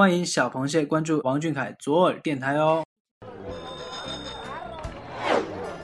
[0.00, 2.82] 欢迎小螃蟹关注王俊凯左耳电台哦。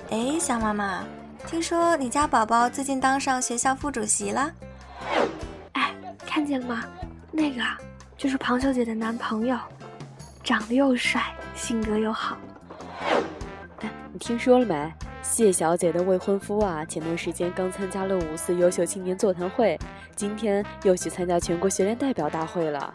[0.08, 1.04] 哎，小妈妈，
[1.46, 4.50] 听说你家宝宝最近当上学校副主席了？
[5.72, 6.82] 哎，看见了吗？
[7.30, 7.76] 那个啊，
[8.16, 9.58] 就是庞小姐的男朋友，
[10.42, 11.22] 长得又帅，
[11.54, 12.38] 性格又好。
[13.80, 14.90] 哎，你听说了没？
[15.20, 19.78] 谢小姐的未婚夫啊，前段时间刚参加了五四优秀青年座谈会，
[20.14, 22.94] 今天又去参加全国学联代表大会了。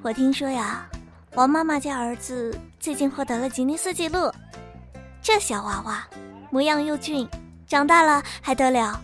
[0.00, 0.88] 我听说呀，
[1.34, 4.32] 王妈妈家儿子最近获得了吉尼斯纪录。
[5.20, 6.06] 这小娃娃
[6.50, 7.28] 模样又俊，
[7.66, 9.00] 长大了还得了？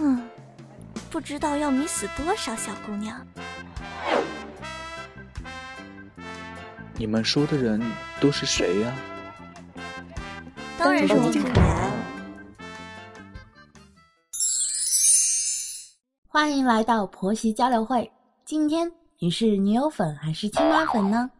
[0.00, 0.28] 嗯，
[1.08, 3.24] 不知道要迷死多少小姑娘。
[6.96, 7.80] 你们说的人
[8.20, 8.92] 都是谁呀？
[10.76, 11.90] 当然是王俊凯。
[16.26, 18.10] 欢迎来到婆媳交流会。
[18.44, 18.90] 今天
[19.22, 21.30] 你是女友粉还是亲妈粉呢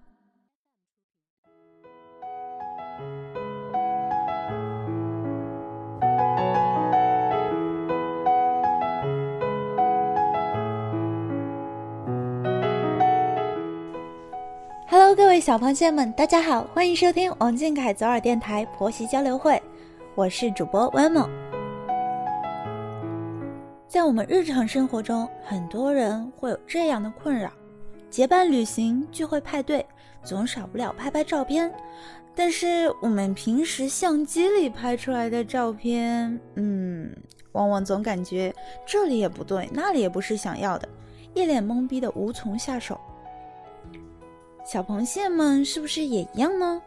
[15.17, 19.61] 各位小螃蟹们，大家好，欢迎收听王俊凯左耳电台婆媳交流会，
[20.15, 21.29] 我是主播温某。
[23.89, 27.51] 在我们日常生活中，很多人会有这样的困扰：
[28.13, 29.87] 结伴旅行、聚会、派对，
[30.23, 31.73] 总少不了拍拍照片。
[32.35, 37.11] 但是我们平时相机里拍出来的照片，嗯，
[37.53, 38.55] 往往总感觉
[38.87, 40.87] 这里也不对，那里也不是想要的，
[41.33, 43.01] 一脸懵逼的无从下手。
[44.63, 46.83] 小螃蟹们是不是也一样呢？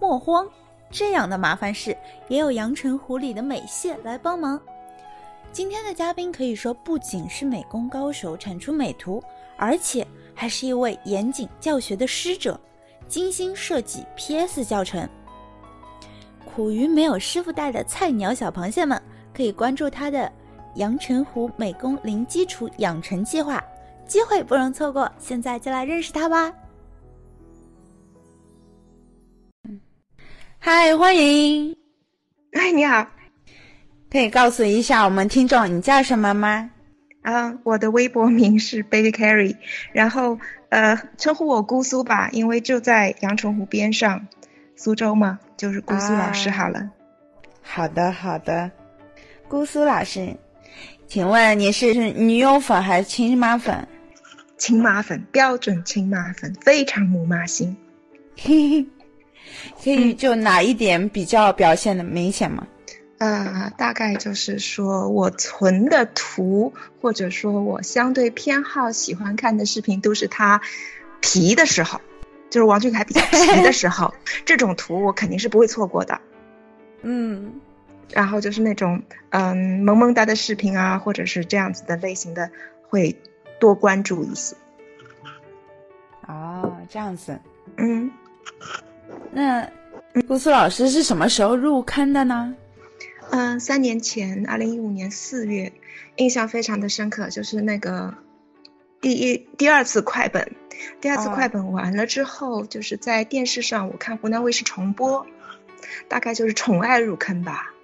[0.00, 0.48] 莫慌，
[0.90, 1.94] 这样的麻烦事
[2.28, 4.58] 也有阳澄湖里的美蟹来帮忙。
[5.52, 9.22] 今天的嘉宾可以说不仅是美工高手，产出美图，
[9.56, 12.58] 而且还是一位严谨教学的师者，
[13.08, 15.08] 精心设计 PS 教程。
[16.44, 19.00] 苦于没有师傅带的菜鸟小螃蟹们，
[19.34, 20.30] 可以关注他的
[20.76, 23.62] 阳澄湖美工零基础养成计划，
[24.06, 25.10] 机会不容错过。
[25.18, 26.52] 现在就来认识他吧。
[30.58, 31.76] 嗨，欢迎！
[32.52, 33.06] 哎，你好，
[34.10, 36.70] 可以告诉一下我们听众你叫什么吗？
[37.24, 39.56] 啊，我的微博名是 Baby Carry，
[39.92, 44.28] 然后呃，称呼我姑苏吧，因为就在阳澄湖边上，
[44.76, 46.90] 苏州嘛，就是姑苏老师好了。
[47.62, 48.70] 好的，好的，
[49.48, 50.36] 姑苏老师，
[51.06, 53.88] 请问你是女友粉还是亲妈粉？
[54.58, 57.74] 亲妈粉，标准亲妈粉，非常母妈心。
[58.36, 58.86] 嘿嘿。
[59.82, 62.66] 可以就哪一点比较表现的明显吗？
[63.18, 70.60] 呃，大概就是说我存的图，或者说我相对偏好喜欢看的视频，都是他
[71.20, 72.00] 皮的时候，
[72.50, 74.12] 就是王俊凯比较皮的时候，
[74.44, 76.20] 这种图我肯定是不会错过的。
[77.02, 77.60] 嗯，
[78.12, 82.50] 然后就是那种嗯萌萌哒的视频啊，或者是这样子的类型的，
[82.88, 83.16] 会
[83.60, 84.56] 多关注一些。
[86.26, 87.38] 哦，这样子，
[87.76, 88.10] 嗯。
[89.32, 89.66] 那
[90.26, 92.54] 姑苏老师是什么时候入坑的呢？
[93.34, 95.72] 嗯，三年前，二零一五年四月，
[96.14, 98.14] 印象非常的深刻，就是那个
[99.00, 100.52] 第一第二次快本，
[101.00, 105.26] 第二次快本完了之后，就是在电视上我看湖南卫视重播，
[106.06, 107.74] 大概就是宠爱入坑吧，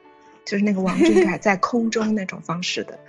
[0.45, 3.01] 就是那个王俊凯 在空中那种方式的，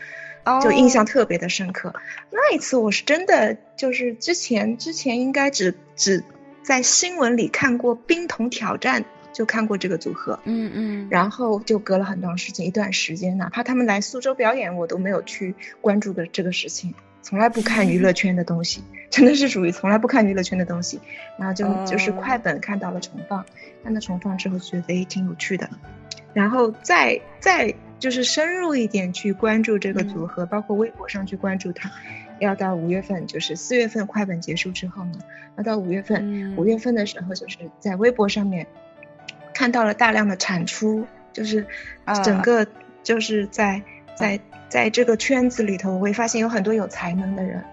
[0.63, 1.94] 就印象特别的深刻。
[2.31, 6.23] 那一次我是真的就是之前之前应该只只。
[6.63, 9.03] 在新闻里看过冰桶挑战，
[9.34, 21.00] 就看过这个组合，嗯嗯，然后就隔了很长时间，一段时间，哪怕他们来苏州表演，我都没有去关注的这个事情，从来不看娱乐 圈的东西， 真的是属于从来不看娱乐圈的东西，
[21.38, 23.46] 然后就就是快本看到了重放，
[23.84, 25.70] 看到重放之后觉得诶挺有趣的，
[26.34, 31.91] 然后再再就是深入一点去关注这个组合，包括微博上去关注他。
[32.40, 35.20] 要到五月份，就是四月份快本结束之后呢，
[35.58, 38.66] 要到五月份，五月份的时候，就是在微博上面
[39.53, 41.66] 看到了大量的产出，就是
[42.24, 42.66] 整个
[43.03, 43.82] 就是在
[44.16, 44.40] 在
[44.70, 47.64] 在这个圈子里头，我会发现有很多有才能的人，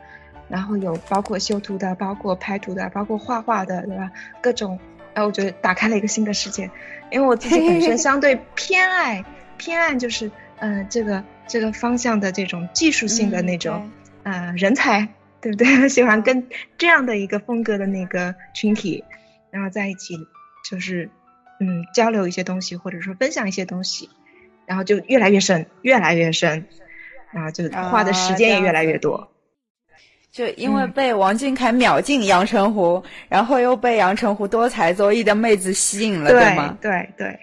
[0.49, 4.11] 然后有包括修图的，包括拍图的，包括画画的，对吧？
[4.41, 4.79] 各种，
[5.15, 6.71] 哎，我觉得打开了一个新的世界，
[7.11, 9.25] 因为我自己本身 相对偏爱
[9.57, 13.91] 偏爱就是嗯这个这个方向的这种技术性的那种。
[14.25, 15.09] 呃，人才
[15.41, 15.67] 对不对？
[15.89, 19.03] 喜欢跟这样的一个风格的那个群体，
[19.51, 20.19] 然后在一起，
[20.69, 21.09] 就是
[21.61, 24.09] 嗯交流一些东西，或者说分享一些东西，
[24.67, 26.65] 然后就越来越深，越来越深，
[27.31, 29.29] 然后就花的时间也越来越多。
[30.31, 36.77] 就因为被王俊凯秒进阳澄湖，然后又被阳澄湖多才多艺的妹子吸引了，对吗？
[36.81, 37.39] 对对。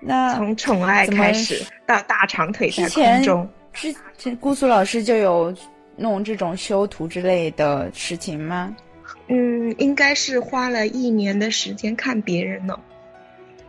[0.00, 5.54] 那从宠爱开始到大长腿在空中，之前姑苏老师就有
[5.94, 8.74] 弄这种修图之类的事情吗？
[9.32, 12.78] 嗯，应该是花了一年的时间看别人弄，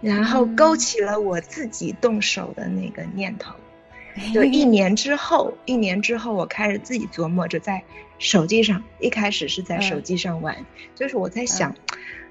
[0.02, 3.54] 然后勾起了我自己动手的那个念头。
[4.34, 7.84] 就一年之后，一年之后，我开始自己琢磨着在
[8.18, 8.84] 手机上。
[9.00, 10.66] 一开始是在手机上玩，
[10.96, 11.76] 就是我在想，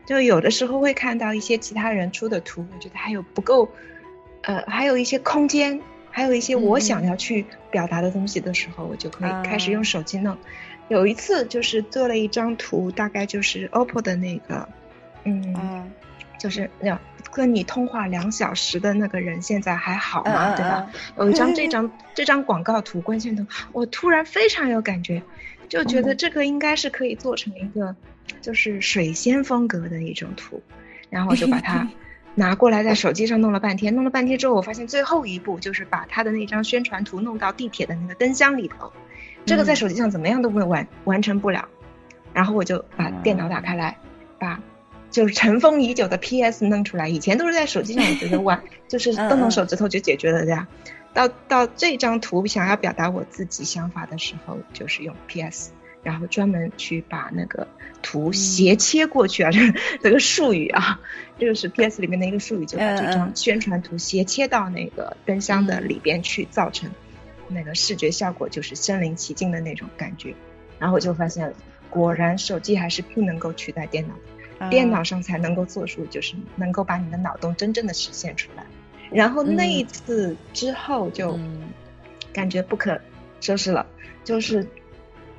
[0.04, 3.70] 就有的时候会看到一些其他人出的图，我觉得还有不够，
[4.42, 5.80] 呃，还有一些空间，
[6.10, 10.36] 还有一些我想要去表达的东西的时候，我就可以开始用手机弄。
[10.90, 14.68] 有一次就是做了一张图，大概就是 OPPO 的那个，
[15.24, 15.90] 嗯，
[16.38, 17.00] 就是那。
[17.32, 20.56] 跟你通话两小时的那个人现在还好吗？
[20.56, 20.90] 对吧？
[21.16, 25.22] 有一张这张这张广告图关键图，我突然非常有感觉，
[25.68, 27.94] 就觉得这个应该是可以做成一个
[28.40, 30.60] 就是水仙风格的一种图，
[31.08, 31.86] 然后我就把它
[32.34, 38.92] 拿过来在手机上弄了半天，弄了半天之后，我发现最后一步就是把他的那张宣传图弄到地铁的那个灯箱里头，
[39.46, 41.68] 这个在手机上怎么样都会完完成不了，
[42.32, 43.96] 然后我就把电脑打开来，
[44.38, 44.60] 把。
[45.10, 50.68] 就是尘封已久的 PS 弄出来，以前都是在手机上，我觉得玩 就是动动手指头就解决了的呀。
[51.12, 55.72] 到到这张图想要表达我自己想法的时候，就是用 PS，
[56.04, 57.66] 然后专门去把那个
[58.02, 59.58] 图斜切过去啊， 这
[60.00, 61.00] 这个术语啊，
[61.40, 66.88] 这个是 PS 里面的一个术语，就把这张宣传图斜切到那个灯箱的里边去，造成
[67.50, 70.34] 那个视觉效果，就是身临其境的那种感觉。
[70.78, 71.52] 然后我就发现，
[71.90, 74.14] 果然手机还是不能够取代电脑。
[74.68, 78.66] 电脑上才能够做出，就是能够把你的脑洞真正的实现出来。
[79.10, 81.40] 然后那一次之后就
[82.30, 83.00] 感觉不可
[83.40, 83.86] 收拾了，
[84.22, 84.66] 就是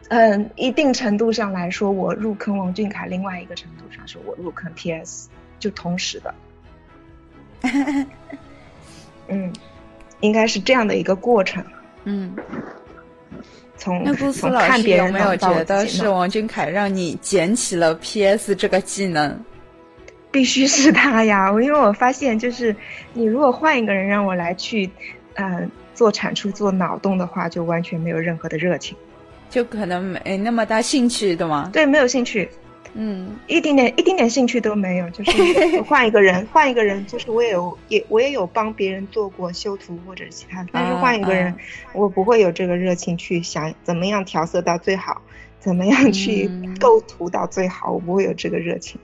[0.09, 5.29] 嗯，一定程度上来说，我入坑王俊凯；另外一个程度上是我入坑 PS，
[5.59, 6.33] 就同时的。
[9.27, 9.53] 嗯，
[10.19, 11.63] 应该是这样的一个过程。
[12.05, 12.35] 嗯。
[13.77, 19.35] 从那姑苏老师有没有觉得是王俊凯让你捡起了 PS 这个技能？
[20.29, 21.49] 必须是他呀！
[21.49, 22.75] 因为我发现，就是
[23.13, 24.89] 你如果换一个人让我来去，
[25.33, 28.95] 嗯，做产出、做脑洞的话，就完全没有任何的热情，
[29.49, 31.69] 就可能没那么大兴趣，对吗？
[31.73, 32.49] 对，没有兴趣。
[32.93, 35.31] 嗯，一丁点一丁点兴趣都没有，就是
[35.83, 41.55] 换一个人，换一个人，就是我也有也我也有帮别人做过修图或者其他的，但是换一个人，
[41.93, 45.21] 我不会有这个热情去想怎么样调色到最好，
[45.57, 46.49] 怎么样去
[46.81, 48.99] 构图到最好，我不会有这个热情，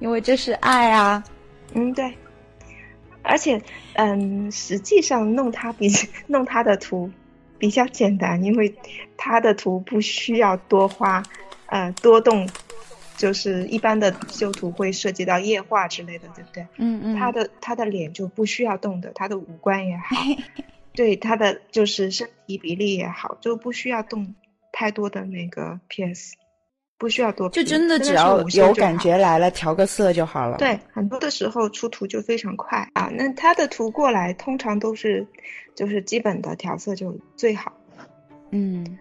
[0.00, 1.24] 因为这是爱啊，
[1.72, 2.12] 嗯对，
[3.22, 3.62] 而且
[3.94, 5.88] 嗯，实际上弄他比
[6.28, 7.10] 弄他的图
[7.56, 8.74] 比较简单，因为
[9.16, 11.22] 他的图不需要多花，
[11.68, 12.46] 呃多动。
[13.18, 16.66] 就是一般的修图会涉及到液化之类的，对不对？
[16.76, 17.16] 嗯嗯。
[17.18, 20.16] 他的他的脸就不需要动的，他的五官也好，
[20.94, 24.34] 对他的就是身体比例也好，就不需要动
[24.72, 26.36] 太多的那个 PS，
[26.96, 27.48] 不需要多。
[27.50, 30.56] 就真的只要有感觉来了，调个色就好了。
[30.58, 33.10] 对，很多的时候出图就非常快啊。
[33.12, 35.26] 那他的图过来，通常都是
[35.74, 37.72] 就是基本的调色就最好。
[38.52, 38.98] 嗯，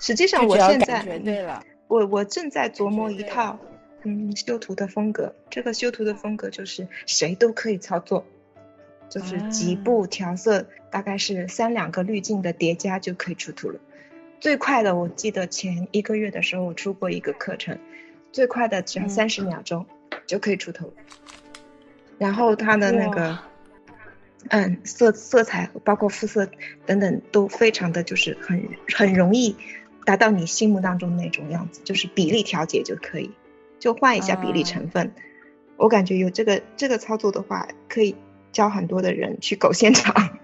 [0.00, 1.62] 实际上我现在对了。
[1.94, 3.56] 我我正在琢磨一套，
[4.02, 5.32] 嗯，修图的风格。
[5.48, 8.26] 这个修图的风格就是谁都可以操作，
[9.08, 13.78] 就是几步调色，大概是三两个滤镜的叠加就可以出图了。
[14.40, 17.78] 最快的，我记得前一个月的时候我出过一个课程，
[18.32, 19.86] 最快的只要三十秒钟
[20.26, 20.92] 就可以出头。
[22.18, 23.38] 然后它的那个，
[24.48, 26.48] 嗯，色色彩包括肤色
[26.86, 29.54] 等等都非常的就是很很容易。
[30.04, 33.30] 达到你心目当中那种样子，就是比例调节就可以，
[33.78, 35.12] 就换一下比例成分。
[35.76, 38.14] 我感觉有这个这个操作的话，可以
[38.52, 40.38] 教很多的人去狗现场。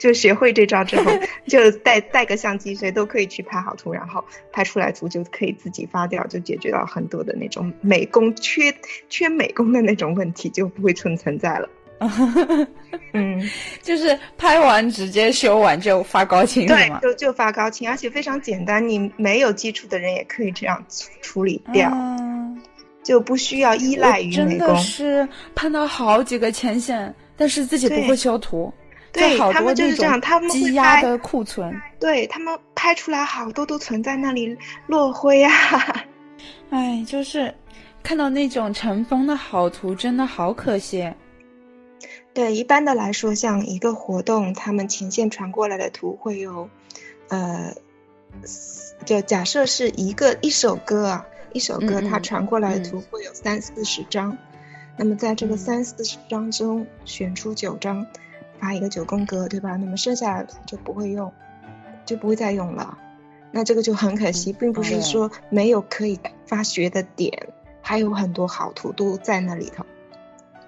[0.00, 1.12] 就学会这招之后，
[1.46, 8.74] 就带带个相机，谁都可以去拍好图，然后拍出来图就可以自己发掉，就解决到很多的那种美工缺
[9.08, 11.68] 缺美工的那种问题，就不会存存在了。
[13.12, 13.50] 嗯，
[13.80, 20.84] 就是拍完直接修完就发高清对，就就发高清，而且非常简单，你没有基础的人也可以这样
[21.22, 21.90] 处理掉，
[23.02, 24.58] 就不需要依赖于美工。
[24.58, 28.70] 真的是碰到好几个前线，但是自己不会修图，
[29.12, 34.54] 对，他们就是这样，他们积压的库存，对他们拍出来好多都存在那里
[34.86, 35.50] 落灰啊，
[36.68, 37.52] 哎，就是
[38.02, 41.10] 看到那种尘封的好图，真的好可惜。
[42.36, 46.68] 对，一般的来说，像一个活动，他们前线传过来的图会有，
[47.28, 47.72] 呃，
[49.06, 54.36] 就假设是一个一首歌啊，一首歌它传过来的嗯图会有三四十张，
[54.98, 58.06] 那么在这个三四十张中选出九张，
[58.60, 59.76] 发一个九宫格，对吧？
[59.76, 61.32] 那么剩下的图就不会用，
[62.04, 62.98] 就不会再用了。
[63.50, 67.48] 那这个就很可惜，并不是说没有可以发掘的点，
[67.80, 69.86] 还有很多好图都在那里头。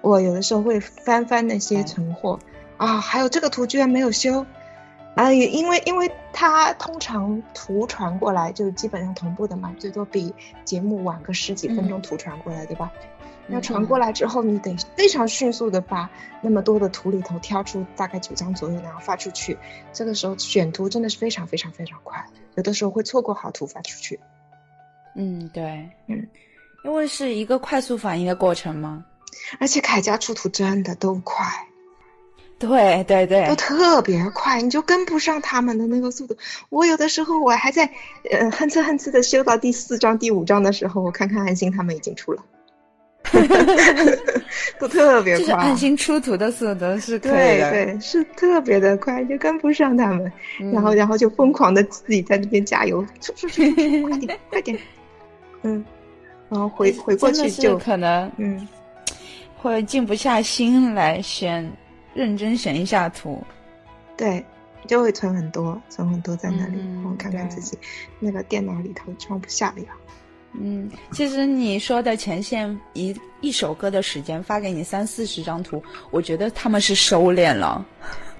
[0.01, 2.39] 我有的时候会翻翻那些存货
[2.77, 4.45] 啊，还有这个图居然没有修。
[5.15, 12.89] 啊，也因为因为它通常图传过来就基本上同步的嘛，最多比节目晚个十几分钟图传过来，对吧？
[13.47, 16.09] 那传过来之后，你得非常迅速的把
[16.41, 19.57] 那么多的图里头挑出大概九张左右，然后发出去。
[19.91, 22.23] 这个时候选图真的是非常非常非常快，
[22.55, 24.19] 有的时候会错过好图发出去。
[25.15, 26.25] 嗯，对，嗯，
[26.85, 29.03] 因为是一个快速反应的过程嘛。
[29.59, 31.45] 而且凯家出土真的都快。
[32.57, 36.35] 对对对，都特别快，你就跟不上他们的那个速度。
[36.69, 37.89] 我有的时候我还在
[38.29, 42.43] 呃哼哧哼哧的修到第四章、第五章的时候，我看看安心他们已经出了，
[44.77, 45.39] 都特别快。
[45.39, 53.61] 就是安心出土的速度是可以对的，对，是特别的快，就跟不上他们，嗯然后然后就疯狂的自己在那边加油，出出出，
[54.09, 54.77] 快点快点，
[55.63, 55.85] 嗯，
[56.49, 58.67] 然后回回过去就可能嗯
[59.61, 61.69] 会静不下心来选，
[62.13, 63.43] 认真选一下图。
[64.15, 64.43] 对，
[64.87, 67.77] 就会存很多，存很多在那里，嗯我看看自己
[68.19, 69.87] 那个电脑里头装不下了呀。
[70.53, 77.85] 嗯，其实你说的前线一一首歌的时间发给你三四十张图，我觉得他们是收敛了。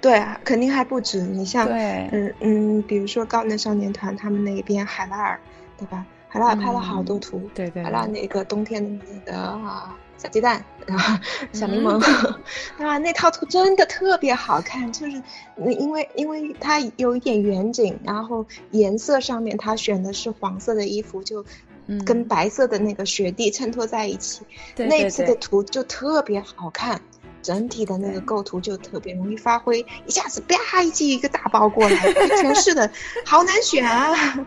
[0.02, 1.22] 对啊，肯定还不止。
[1.22, 5.40] 你像，对嗯嗯，比如说高能少年团他们那边海拉尔，
[5.78, 6.06] 对吧？
[6.28, 11.18] 海拉尔拍了好多图，嗯对对海拉尔那个冬天的那个啊小鸡蛋然后
[11.54, 11.98] 小柠檬，
[12.78, 15.24] 啊那套图真的特别好看，就是
[15.58, 21.44] 因为因为它有一点远景，然后颜色上面他选的是黄色的衣服，就
[21.88, 24.42] 嗯跟白色的那个雪地衬托在一起，
[24.76, 27.00] 那次的图就特别好看。
[27.42, 31.96] 整体的那个构图就特别容易发挥，一下子啪一记一个大包过来，
[32.42, 32.92] 全是的，
[33.26, 34.46] 好难选啊！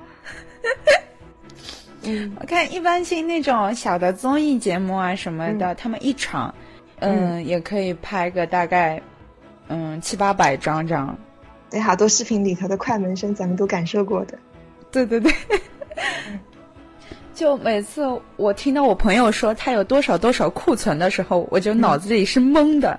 [2.05, 6.55] 嗯，我看一般性那种小的综艺节目啊什么的，他们一场，
[6.99, 9.01] 嗯，也可以拍个大概，
[9.69, 11.17] 嗯七八百张这样。
[11.71, 14.39] 对，好多视频里头的快门声咱们都感受过的。
[14.91, 15.33] 对对对。
[17.35, 18.05] 就每次
[18.37, 22.99] 我听到我朋友说他有多少多少库存的时候，我就脑子里是懵的。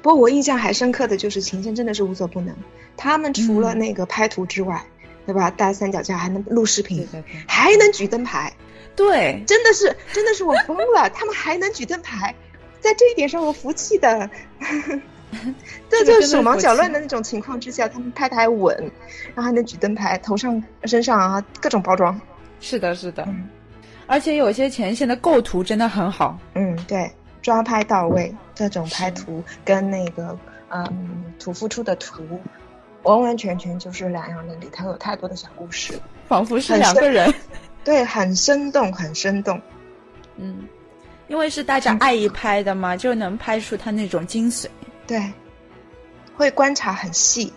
[0.00, 2.54] 不过我印象还深刻的就是秦线真的是无所不能，
[2.96, 4.82] 他们除了那个拍图之外，
[5.26, 5.50] 对吧？
[5.50, 7.06] 带三脚架还能录视频，
[7.46, 8.52] 还能举灯牌，
[8.96, 12.34] 对，真的是真的是我疯了，他们还能举灯牌，
[12.80, 14.28] 在这一点上我服气的。
[15.88, 18.76] 这就是手忙脚乱的那种情况之下，他们拍的还稳，
[19.28, 22.20] 然后还能举灯牌，头上、身上啊各种包装。
[22.60, 23.48] 是的，是的，嗯、
[24.08, 26.36] 而且有些前线的构图真的很好。
[26.54, 27.08] 嗯，对，
[27.42, 30.36] 抓拍到位，这种拍图跟那个
[30.70, 32.40] 嗯图付出的图，
[33.02, 37.32] 完完全全就是两样的，里头有太多的小故事，仿佛是两个人。
[37.82, 39.60] 对，很生动，很生动。
[40.36, 40.68] 嗯，
[41.28, 44.66] 因为是大家爱意拍的嘛，就能拍出他那种精髓。
[45.06, 45.32] 对，
[46.36, 47.52] 会观察很细。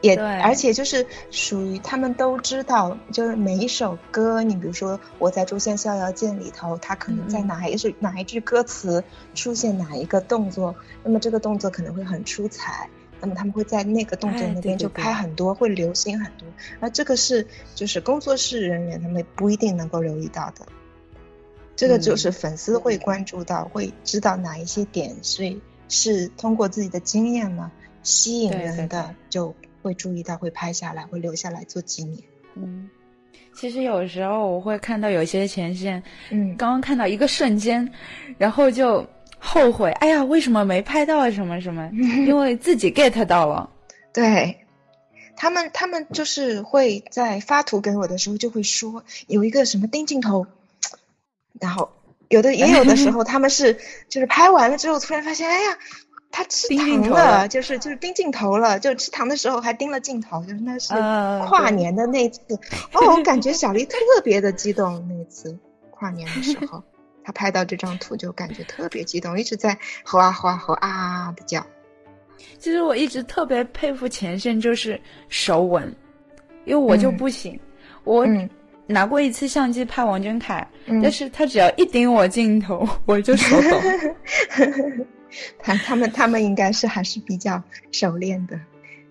[0.00, 9.02] 也而且就是属于他们都知道，就是每一首歌，你比如说我在《诛仙逍遥剑》里头，它可能在哪一句、嗯、哪一句歌词
[9.34, 12.86] 出现哪一个动作，那么这个动作可能会很出彩，
[13.24, 16.46] 那么他们会在那个动作那边就拍很多，哎、会留心很多。
[16.80, 20.66] 而这个是就是工作室人员他们不一定能够留意到的，
[21.74, 29.54] 这个就是粉丝会关注到，嗯、会知道哪一些点，所以是通过自己的经验嘛，吸引人的就。
[29.84, 32.24] 会注意到，会拍下来，会留下来做纪念。
[32.54, 32.88] 嗯，
[33.52, 37.86] 其实有时候我会看到有些前线，嗯，刚刚看到一个瞬间，
[38.38, 39.06] 然后就
[39.44, 41.88] 后悔，哎呀，为什么没拍到什么什么？
[42.26, 43.68] 因为自己 get 到了。
[44.12, 44.64] 对，
[45.36, 50.46] 他们他们就是会在发图给我的时候就会说有一个什么盯镜头，
[51.60, 51.90] 然后
[52.28, 55.78] 有的也有的时候他们是就是拍完了之后突然发现，哎呀。
[56.36, 60.92] 他吃糖了，就是就是盯镜头了，就吃糖的时候还盯了镜头，就是那是
[61.48, 62.40] 跨年的那次。
[62.92, 65.56] 哦，我感觉小丽特别的激动，那次
[65.92, 66.82] 跨年的时候，
[67.24, 71.66] 她拍到这张图就感觉特别激动，一直在吼啊吼啊吼啊的叫。
[72.58, 75.92] 其实我一直特别佩服前线，就是手稳，
[76.64, 77.60] 因为我就不行，嗯、
[78.04, 78.26] 我
[78.86, 83.80] 拿过一次相机拍王俊凯，嗯、但是他只要一盯我镜头， 我就手抖。
[85.58, 88.60] 他他们他们应该是还是比较熟练的，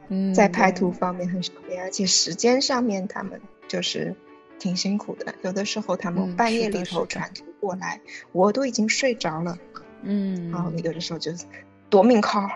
[0.09, 4.15] 嗯，在拍图方面很熟练，而且时间上面他们就是
[4.59, 5.33] 挺辛苦的。
[5.41, 8.01] 有的时候他们嗯半夜里头传图过来，
[8.33, 9.57] 我都已经睡着了，
[10.01, 11.45] 嗯，然后有的时候就是
[11.89, 12.49] 夺命 call，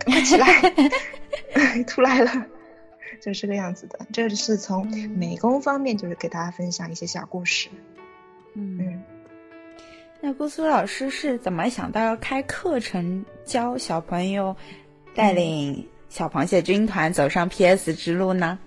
[0.00, 0.48] 赶快起来，
[1.86, 2.46] 出来了。
[3.20, 7.68] 就是这个样子的，这是从美工方面，就是给大家分享一些小故事。
[8.54, 9.02] 嗯嗯，
[10.20, 14.54] 那姑苏老师是怎么想到要开课程教小朋友，
[15.14, 18.58] 带领小螃蟹军团走上 PS 之路呢？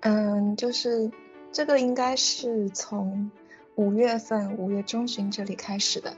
[0.00, 1.10] 嗯，就是
[1.52, 3.30] 这个应该是从
[3.74, 6.14] 五月份五月中旬这里开始的。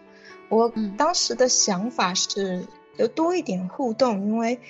[0.49, 4.61] 我当时的想法是有多一点互动，因为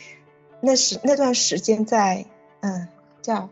[0.60, 2.26] 那时那段时间在
[2.60, 2.88] 嗯
[3.20, 3.50] 叫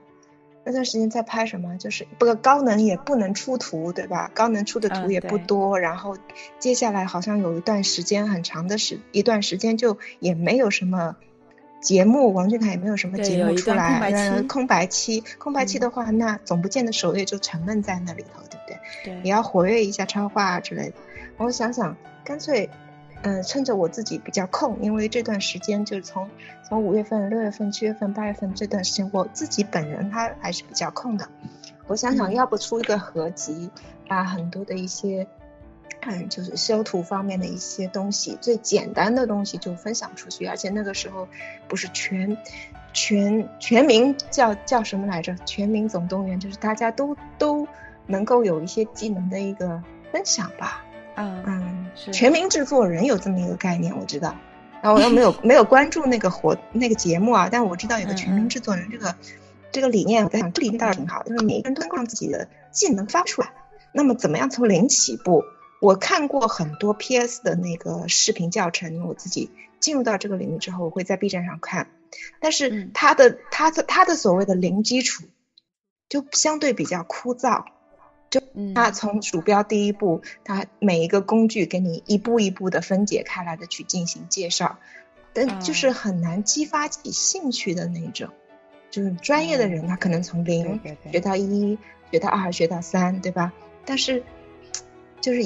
[0.65, 4.31] 那段时间在拍什么，就是不高能也不能出图，对吧？
[4.33, 6.17] 高能出的图嗯也不对多，然后
[6.59, 11.17] 接下来好像有一段时间很长的时一段时间就也没有什么。
[11.83, 18.79] 节目王俊凯也没有什么节目出来，空白期嗯空白期，空白期的话，那总不见得首页就沉闷在那里头，对不对？
[19.05, 20.95] 对也要活跃一下超话啊之类的。
[21.39, 22.71] 我想想，干脆，
[23.23, 26.29] 嗯、趁着我自己比较空，因为这段时间就是从
[26.63, 31.29] 从五月份、六月份、七月份、八月份这段时间，我自己本人他还是比较空的。
[31.89, 33.69] 我想想，嗯要不出一个合集，
[34.09, 35.27] 把很多的一些。
[36.05, 41.29] 嗯，就是修图方面的一些东西，最简单的东西就分享出去，而且那个时候
[41.69, 42.37] 不是全
[42.93, 45.37] 全全民叫叫什么来着？
[45.47, 47.69] 全民总动员，就是大家都都
[48.07, 49.81] 能够有一些技能的一个
[50.11, 50.85] 分享吧。
[51.15, 54.35] 嗯嗯，全民制作人有这么一个概念，我知道。
[54.83, 59.15] 然后我又没有没有关注那个活那个节目啊，但我知道有个全民制作人这个
[59.71, 63.53] 这个理念，我在想这个理念倒是挺好的，就是每一个人都能够让自己的技能发出来。
[63.93, 65.45] 那么怎么样从零起步？
[65.83, 71.89] 我看过很多 PS 的那个视频教程，我自己进入到这个领域之后，我会在 B 站上看，
[72.39, 75.25] 但是他的、他的他的所谓的零基础，
[76.09, 77.65] 就相对比较枯燥。
[78.31, 78.41] 就
[78.77, 84.79] 他从鼠标第一步，他每一个工具给你一步一步的分解开来的去进行介绍，
[85.33, 88.29] 但就是很难激发起兴趣的那种。
[88.93, 91.77] 就是专业的人，他可能从零学到一，
[92.13, 93.53] 学到二，学到三，对吧？
[93.85, 94.23] 但是
[95.21, 95.43] 就是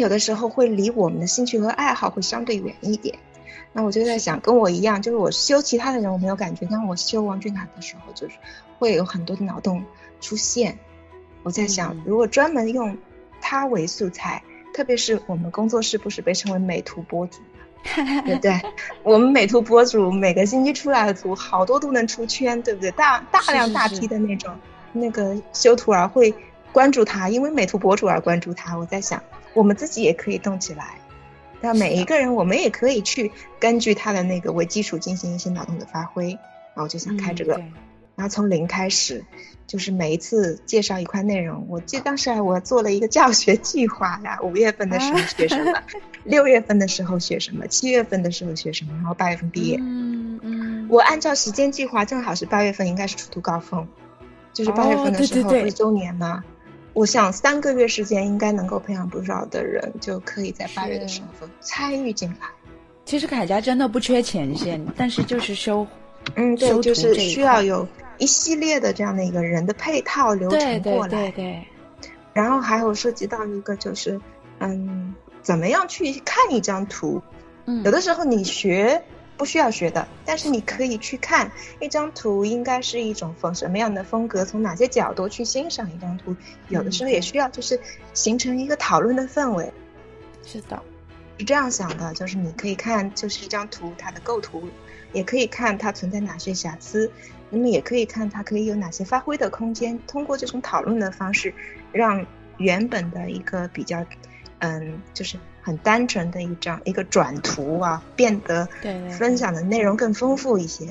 [0.00, 3.18] 有的时候会离我们的兴趣和爱好会相对远一点。
[3.72, 8.36] 那我就在想，跟我一样，就是我修其他的人我没有感觉，但我修王俊凯的时候，就是
[8.78, 9.84] 会有很多的脑洞
[10.20, 10.78] 出现。
[11.42, 12.96] 我在想，如果专门用
[13.40, 18.60] 他为素材，特别是我们工作室不是被称为美图博主吗， 对不对？
[19.02, 22.90] 我们美图博主每个星期出来的图，好多都能出圈，对不对？
[22.92, 24.54] 大大量大批的那种
[24.92, 26.34] 那个修图儿会
[26.72, 28.76] 关注他，因为美图博主而关注他。
[28.76, 29.22] 我在想，
[29.56, 30.98] 我们自己也可以动起来。
[31.60, 36.28] 那每一个人，我们也可以去根据他的那个为基础进行一些脑洞的发挥。
[36.28, 37.54] 然后我就想开这个，
[38.14, 39.24] 然后从零开始，
[39.66, 41.66] 就是每一次介绍一块内容。
[41.70, 45.82] 我记得当时我做了一个教学计划呀，五月份的时候学什么，
[46.24, 49.78] 六月份的时候学什么，七月份的时候学什么，然后八月份毕业。
[49.80, 50.86] 嗯嗯。
[50.90, 53.88] 我按照时间计划，正好是八月份应该是出图高峰，
[54.52, 56.44] 就是八月份的时候哦、一周年嘛。
[56.96, 62.48] 我想三个月时间应该能够培养不少的人，就可以在八月的时候参与进来。
[63.04, 65.86] 其实凯家真的不缺前线，但是就是修，
[66.36, 71.08] 嗯，对，就是需要有一系列的这样的一个人的配套流程过来。
[71.08, 71.62] 对对对。
[72.32, 74.18] 然后还有涉及到一个就是，
[74.60, 77.20] 嗯，怎么样去看一张图？
[77.66, 79.02] 嗯，有的时候你学。
[79.36, 86.34] 不需要学的，但是你可以去看一张图，应该是一种风什么样的风格，从哪些角度去欣赏一张图。
[86.68, 87.78] 有的时候也需要就是
[88.14, 89.72] 形成一个讨论的氛围。
[90.44, 90.82] 是的，
[91.38, 94.68] 是这样想的，就是你可以看就是一张图它的构图，
[95.12, 97.10] 也可以看它存在哪些瑕疵，
[97.50, 99.98] 那么也可以看它可以有哪些发挥的空间。
[100.06, 101.52] 通过这种讨论的方式，
[101.92, 102.24] 让
[102.56, 104.02] 原本的一个比较，
[104.58, 105.38] 嗯，就是。
[105.66, 108.68] 很单纯的一张一个转图啊，变得
[109.18, 110.86] 分享的内容更丰富一些，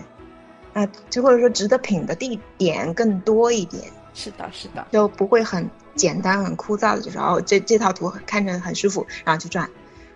[0.73, 3.81] 啊，就或者说值得品的地点更多一点。
[4.13, 9.65] 是的，是的，就不会很简单、很枯燥的，就是哦，这这套图看着很舒服，然后就转，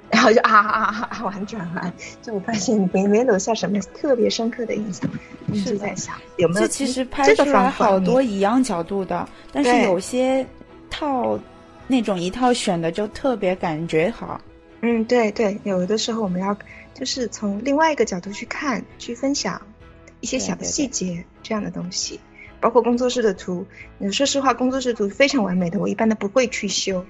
[0.10, 5.10] 然后就啊啊啊啊完转完，就我发现没没留下什么特别深刻的印象，
[5.54, 10.46] 一直在想有没有这其实拍出来好多一样角度的，但是有些
[10.90, 11.40] 套
[11.90, 14.40] 那种一套选的就特别感觉好。
[14.82, 16.56] 嗯，对对，有的时候我们要
[16.94, 19.62] 就是从另外一个角度去看、去分享
[20.22, 22.20] 一些小的细节这样的东西，
[22.62, 23.66] 包括工作室的图。
[23.98, 27.04] 你说实话，工作室图非常完美的，我一般都不会去修。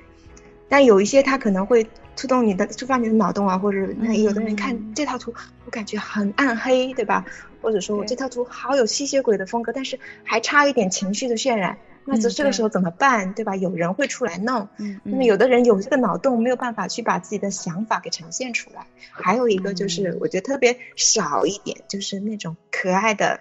[0.69, 5.33] 但有一些它可能会触动你的、触发你的脑洞啊，或者那有的人看这套图，
[5.65, 7.25] 我感觉很暗黑，对吧？
[7.61, 11.77] 或者说我这套图好有吸血鬼的风格，但是还差一点情绪的渲染，
[12.09, 13.55] 那这这个时候怎么办，对吧？
[13.55, 14.67] 有人会出来弄。
[14.77, 18.87] 嗯，那么有的人有这个脑洞，没有办法去把自己的想法给呈现出来。
[19.11, 23.39] 还有一个就是，我觉得特别少一点，就是那种可爱的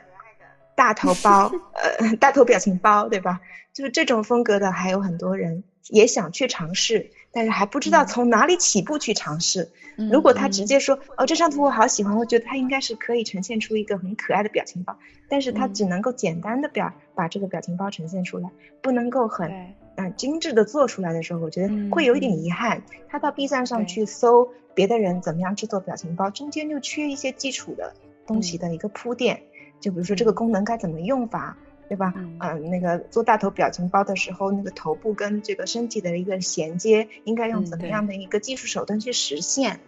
[0.75, 3.41] 大头包，呃， 大头表情包，对吧？
[3.73, 9.71] 就是这种风格的，还有很多人也想去尝试，但是还不知道从哪里起步去尝试。
[10.11, 14.97] 如果他直接说，哦，这张图我好喜欢，我觉得他应该是可以呈现出一个很可爱的表情包，
[15.29, 18.49] 但是他只能够简单的表把这个表情包呈现出来，
[18.81, 19.51] 不能够很
[19.97, 22.83] 嗯精致的做出来的时候，我觉得会有一点遗憾。
[23.09, 27.93] 他到 B 站上去搜别的人怎么样制作表情包，中间就缺一些基础的
[28.27, 29.43] 东西的一个铺垫，
[29.81, 30.33] 就比如说这个。
[30.39, 31.57] 功能该怎么用法。
[31.89, 32.13] 对吧？
[32.17, 39.81] 嗯，那个做大头表情包的时候，那个头部跟这个身体的一个衔接，应该用怎么样的一个技术手段去实现？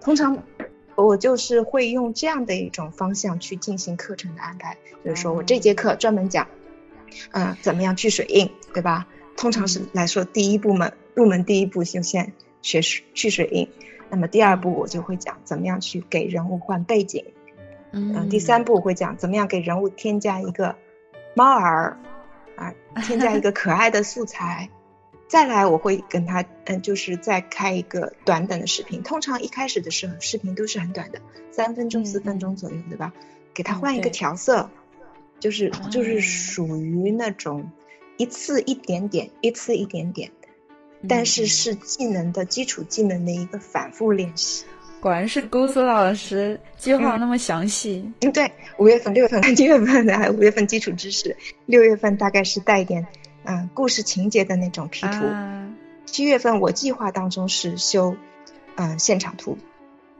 [0.00, 0.44] 通常
[0.94, 6.46] 我就是会用这样的一种方向去进行课程的安排，就是说我这节课专门讲，
[7.32, 9.08] 嗯，怎么样去水印，对吧？
[9.36, 13.68] 通常是来说，第一步门，入门第一步就先学去水印，
[14.10, 17.24] 那么第二步我就会讲怎么样去给人物换背景，
[17.90, 20.76] 嗯，第三步会讲怎么样给人物添加一个。
[21.34, 21.98] 猫儿，
[22.56, 24.68] 啊， 添加一个可爱的素材，
[25.28, 29.02] 再来我会跟他，嗯，就是再开一个短短的视频。
[29.02, 33.12] 通常一开始的时候，视频都是很短的，三分钟、四分钟左右，对吧？
[33.54, 34.70] 给他换一个调色，
[35.40, 37.70] 就是就是属于那种
[38.16, 40.30] 一次一点点，一次一点点，
[41.08, 44.64] 但是是技能的基础技能的一个反复练习。
[45.02, 48.08] 果然是姑苏老师计划那么详细。
[48.20, 51.36] 嗯，对，五月份、六月份、 七月份的，还有五月份基础知识，
[51.66, 53.04] 六月份大概是带一点
[53.42, 55.26] 嗯故事情节的那种 P 图，
[56.06, 58.14] 七、月份我计划当中是修
[58.76, 59.58] 嗯现场图，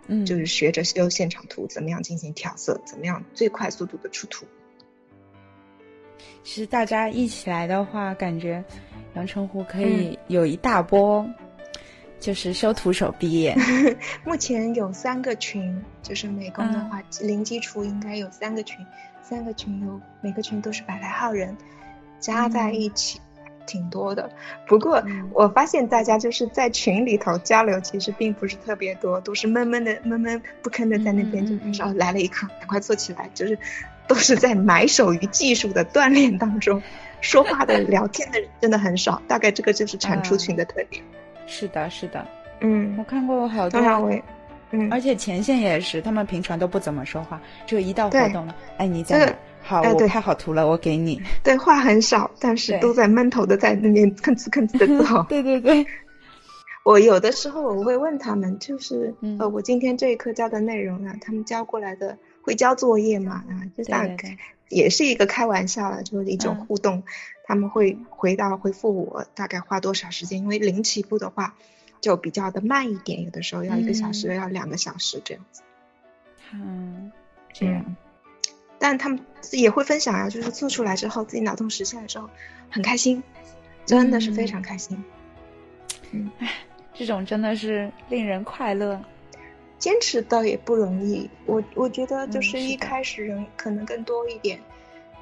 [0.08, 4.44] 嗯，就是学着修现场图，怎么样进行调色，怎么样最快速度的出图。
[6.42, 8.64] 其实大家一起来的话，感觉
[9.14, 11.24] 阳澄湖可以有一大波。
[12.22, 13.52] 就是修徒手毕业，
[14.24, 18.78] 目前有三个群，就是美工的话，零基础应该有三个群，
[19.22, 21.56] 三个群有每个群都是百来号人，
[22.20, 23.20] 加在一起
[23.66, 24.30] 挺多的。
[24.68, 33.58] 不过我发现大家就是在群里头交流，其实并不是特别多，都是闷闷的、闷闷不吭的在那边，就少来了一课，赶快做起来，就是
[34.06, 36.80] 都是在埋首于技术的锻炼当中，
[37.20, 39.20] 说话的、聊天的人真的很少。
[39.26, 41.02] 大概这个就是产出群的特点。
[41.54, 42.26] 是的，是的，
[42.62, 44.24] 嗯，我看过好多，当然我也，
[44.70, 49.34] 嗯，而且前线也是，他们平常都不怎么说话，只有一到活动了，哎，你在哪？
[49.62, 51.20] 好，哎我拍好图了，我给你。
[51.44, 55.22] 对，话很少，但是都在闷头的在那边吭哧吭哧的做。
[55.28, 55.86] 对对对，
[56.84, 63.44] 我有的时候我会问他们，就是、嗯、呃，我今天这一课教的内容啊，他们交过来的会交作业嘛？
[63.50, 64.38] 啊，就大概
[64.70, 66.96] 也是一个开玩笑了，就是一种互动。
[66.96, 67.02] 嗯
[67.44, 71.56] 他们会回到回复我大概花多少时间，因为零起步的话
[72.00, 75.62] 就比较的慢一点，有的时候要一个小时，嗯、要两个小时这样子。
[76.52, 77.10] 嗯，
[77.52, 77.84] 这样。
[77.86, 77.96] 嗯、
[78.78, 79.18] 但他们
[79.50, 82.30] 也会分享啊，就是做出来之后，自己脑洞实现了之后，
[82.70, 83.22] 很开心，
[83.84, 85.04] 真的是非常开心。
[86.12, 86.48] 嗯，哎，
[86.94, 89.02] 这种真的是令人快乐。
[89.78, 94.60] 坚持倒也不容易，我我觉得嗯就是一开始人可能更多一点，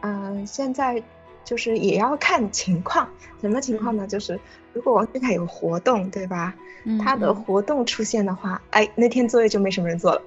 [0.03, 1.03] 嗯、呃，现在。
[1.45, 3.09] 就是也要看情况，
[3.41, 4.07] 什么情况呢？
[4.07, 4.39] 就是
[4.73, 6.55] 如果王俊凯有活动，对吧？
[6.85, 10.23] 嗯、他的活动出现的话，哎，那天作业就没什么人做了。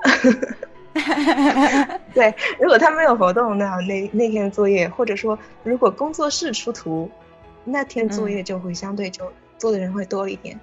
[2.13, 7.09] 对，如果他没有活动，那那那天作业，或者说如果工作室出图，
[7.63, 10.59] 那天作业就会相对就做的人会多一点。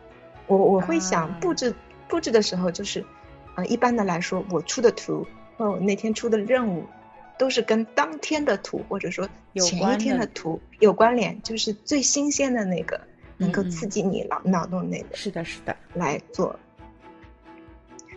[0.46, 1.74] 我我会想布置、啊、
[2.06, 3.04] 布置的时候，就是
[3.56, 6.84] 呃，一般的来说，我出的图或者我那天出的任务。
[7.40, 13.00] 都是跟当天的图或者说前一天的图有关联，就是最新鲜的那个，
[13.38, 15.16] 能够刺激你脑脑洞那个。
[15.16, 16.54] 是的，是的，来做。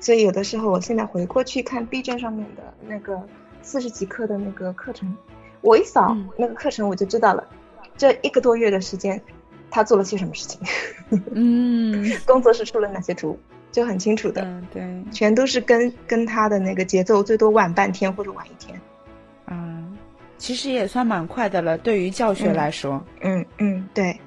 [0.02, 3.26] 所以有的时候，我现在回过去看 B 站上面的那个
[3.62, 5.16] 四十几课的那个课程，
[5.62, 7.48] 我一扫那个课程，我就知道了，
[7.96, 9.22] 这一个多月的时间，
[9.72, 10.60] 他做了些什么事情。
[11.32, 13.40] 嗯， 工作室出了哪些图，
[13.72, 14.42] 就很清楚的。
[14.42, 18.78] 嗯，对，全都是跟跟他的那个节奏，最多晚半天或者晚一天。
[20.34, 23.04] 嗯，其实也算蛮快的了，对于教学来说。
[23.22, 24.20] 嗯嗯，嗯，对。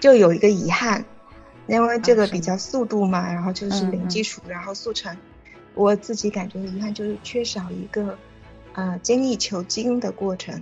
[0.00, 1.04] 就有一个遗憾，
[1.66, 5.16] 因为这个比较速度嘛，啊、然后就是零基础，然后速成。
[5.74, 8.16] 我自己感觉遗憾就是缺少一个
[8.74, 10.60] 呃精益求精的过程，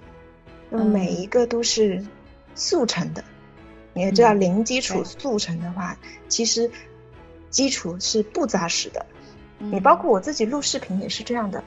[0.71, 2.05] 因为每一个都是
[2.55, 3.23] 速成的。
[3.93, 5.97] 你也知道，零基础速成的话，
[6.29, 6.71] 其实
[7.51, 9.05] 基础是不扎实的。
[9.59, 11.63] 嗯、你包括我自己录视频也是这样的。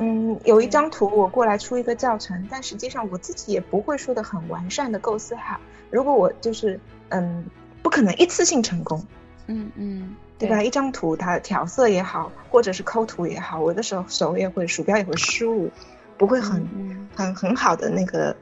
[0.00, 5.60] 嗯，有一张图我过来出一个教程，但实际上我自己也不会说的很完善的构思好。
[5.90, 7.44] 如果我就是嗯，
[7.82, 9.06] 不可能一次性成功，
[9.46, 10.62] 嗯嗯，对吧？
[10.62, 15.70] 一张图它调色也好，或者是抠图也好，我的时候手也会鼠标也会失误，
[16.16, 16.66] 不会很
[17.14, 18.34] 很很好的那个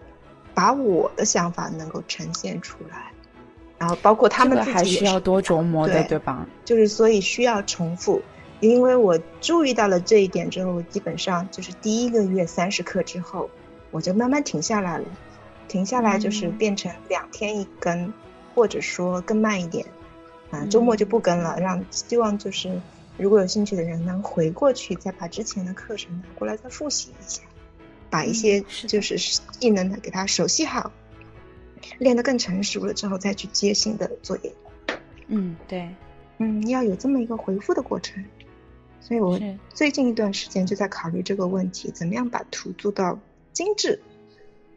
[0.55, 3.11] 把我的想法能够呈现出来。
[3.79, 6.47] 然后包括他们自己还需要多琢磨的，对吧？
[6.65, 8.23] 就是所以需要重复。
[8.61, 13.49] 因为我注意到了这一点之后，基本上就是第一个月三十克之后，
[13.91, 15.05] 我就慢慢停下来了。
[15.69, 18.11] 停下来就是变成两天一根，
[18.55, 19.85] 或者说更慢一点，
[20.51, 21.59] 啊，周末就不跟了。
[21.61, 22.81] 让希望就是
[23.19, 27.43] 如果有兴趣的人能回过去，再把之前的课程拿过来再复习一下，
[28.09, 29.19] 把一些就是
[29.61, 30.91] 技能的给他熟悉好，
[31.99, 34.51] 练得更成熟了之后再去接新的作业。
[35.27, 35.87] 嗯，对，
[36.39, 38.25] 嗯，要有这么一个回复的过程。
[39.01, 39.41] 所以我
[39.73, 43.19] 最近一段时间就在考虑这个问题，怎么样把图做到
[43.53, 43.99] 精致，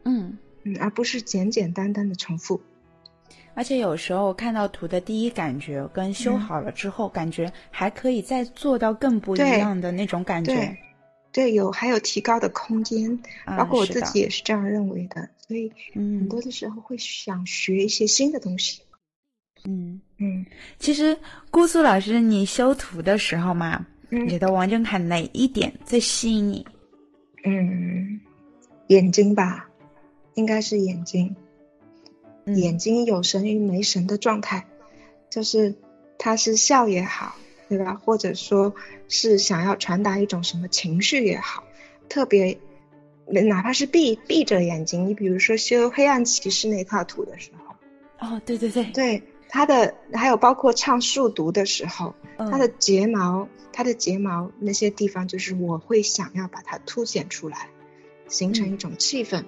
[0.04, 2.62] 嗯嗯，而不是简简单单的重复。
[3.54, 10.78] 而且有时候看到图的第一感觉跟修好了之后，感觉还可以再做到更不一样的那种感觉。
[11.34, 15.28] 对，有还有提高的空间，包括我自己也是这样认为的。
[15.46, 18.82] 所以很多的时候会想学一些新的东西。
[19.66, 20.46] 嗯嗯，
[20.80, 21.18] 其实
[21.50, 23.86] 姑苏老师，你修图的时候嘛。
[24.14, 26.66] 你觉得王俊凯哪一点最吸引你？
[27.46, 28.20] 嗯，
[28.88, 29.70] 眼睛吧，
[30.34, 31.36] 应该是眼睛。
[32.46, 34.66] 眼睛有神与没神的状态，
[35.30, 35.76] 就是
[36.18, 37.36] 他是笑也好，
[37.70, 37.94] 对吧？
[38.04, 38.76] 或者说
[39.08, 41.64] 是想要传达一种什么情绪也好，
[42.10, 42.58] 特别
[43.26, 53.48] 哪怕是闭闭着眼睛，你比如说修黑暗骑士那套图的时候，哦，对对对，对他的还有包括唱数独的时候，他的睫毛。
[53.74, 57.70] 他的睫毛那些地方，就是我会想要把它凸显出来，
[58.28, 59.46] 形成一种气氛。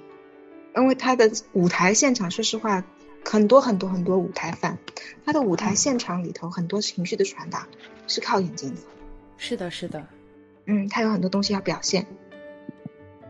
[0.78, 2.86] 因为他的舞台现场，说实话，
[3.26, 4.78] 很多很多很多舞台范，
[5.26, 7.68] 他的舞台现场里头很多情绪的传达
[8.08, 8.82] 是靠眼睛的。
[9.36, 10.08] 是的，是的，
[10.68, 12.08] 嗯，他有很多东西要表现，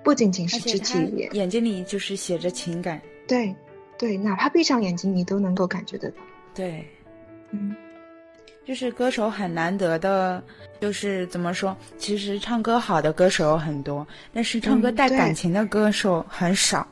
[0.03, 3.01] 不仅仅是肢体语言，眼睛里就是写着情感。
[3.27, 3.55] 对，
[3.97, 6.17] 对，哪怕闭上眼睛，你都能够感觉得到。
[6.53, 6.87] 对，
[7.51, 7.75] 嗯。
[8.65, 10.41] 就是歌手很难得的，
[10.79, 11.75] 就是怎么说？
[11.97, 16.87] 其实唱歌好的歌手有很多，但是唱歌带感情的歌手很少。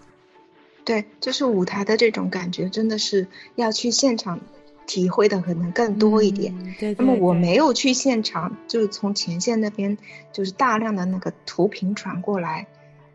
[0.84, 4.38] 对，就是舞台的这种感觉，真的是要去现场
[4.86, 6.54] 体会的可能更多一点。
[6.78, 6.94] 对。
[7.00, 9.98] 那么我没有去现场，就是从前线那边，
[10.34, 12.68] 就是大量的那个图屏传过来，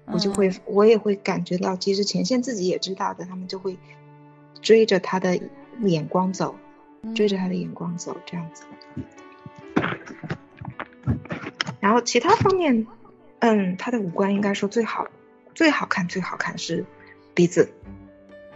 [0.07, 3.77] 我就会，我也会感觉到，其实前线自己也知道的，他们就会
[4.63, 5.39] 追着他的
[5.83, 6.57] 眼光走。
[7.15, 8.65] 追着他的眼光走，这样子。
[11.79, 12.85] 然后其他方面，
[13.39, 15.07] 嗯，他的五官应该说最好、
[15.55, 16.85] 最好看、最好看是
[17.33, 17.71] 鼻子。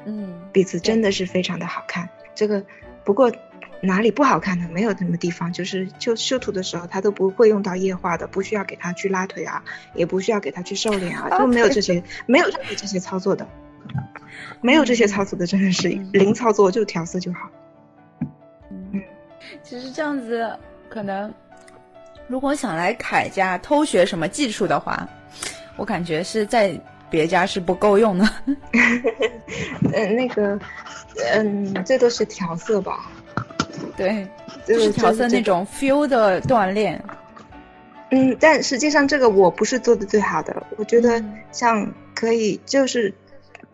[0.05, 2.09] 嗯，鼻子真的是非常的好看。
[2.35, 2.65] 这个
[3.05, 3.31] 不过
[3.83, 4.69] 哪里不好看呢？
[4.73, 9.63] 没有什么地方，就是就修图的时候，他都不会用到液化的，不需要给他去拉腿啊，
[9.95, 13.47] 也不需要给他去瘦脸啊， 都没有这些，没有任何这些操作的，
[14.61, 17.51] 没有这些操作的，真的是零操作，就调色就好。
[18.71, 19.03] 嗯
[19.63, 20.51] 其实这样子，
[20.89, 21.33] 可能
[22.29, 25.09] 如果想来凯家偷学什么技术的话，
[25.77, 28.29] 我感觉是在别家是不够用的。
[29.93, 30.59] 嗯，那个，
[31.35, 33.11] 嗯，最多是调色吧？
[33.97, 34.27] 对，
[34.65, 37.03] 就是调色那种 feel 的锻炼。
[38.11, 40.63] 嗯，但实际上这个我不是做的最好的。
[40.77, 43.13] 我觉得像可以，就是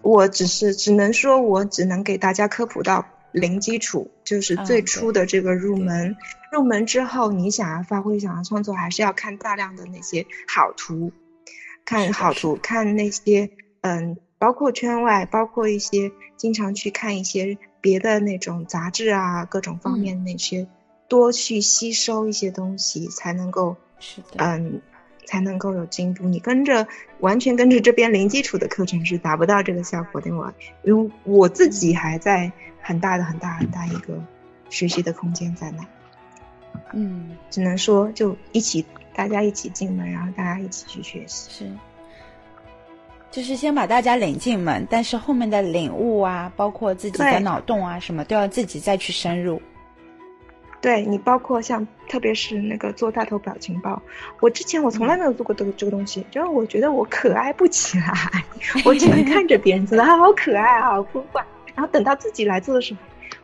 [0.07, 3.07] 我只是只能说，我只能给大家科普到。
[3.33, 6.17] 零基础就是最初的这个入门，
[6.51, 11.13] 入门之后你想要发挥、想要创作，还是要看大量的那些好图，
[11.85, 13.51] 看好图，看那些
[13.83, 20.67] 嗯，包括圈外，包括一些经常去看一些别的那种杂志啊，各种方面那些，
[21.07, 24.81] 多去吸收一些东西，才能够是，嗯，
[25.27, 26.25] 才能够有进步。
[26.25, 26.89] 你跟着
[27.21, 30.51] 完全跟着这边零基础的课程是达不到这个效果的，我
[30.85, 32.51] 因为我自己还在。
[32.89, 34.17] 很大的很大很大一个
[34.71, 35.85] 学习的空间在那，
[36.93, 41.71] 嗯，只能说就一起大家一起进门，然后大家一起去学习，是，
[43.29, 49.61] 就是先把大家领进门，但是后面的领悟啊，包括自己的脑洞啊什么，都要自己再去深入。
[50.81, 54.01] 对你，包括像特别是那个做大头表情包，
[54.41, 58.13] 我之前我从来没有做过这个这个东西，就是我觉得我可爱不起来，
[58.85, 61.45] 我只能看着别人做，啊，好可爱啊，好古怪。
[61.75, 63.01] 然后等到自己来做的时候，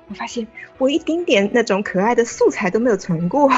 [0.08, 0.46] 我发现
[0.78, 3.48] 我一丁点那种可爱的素材都没有存过，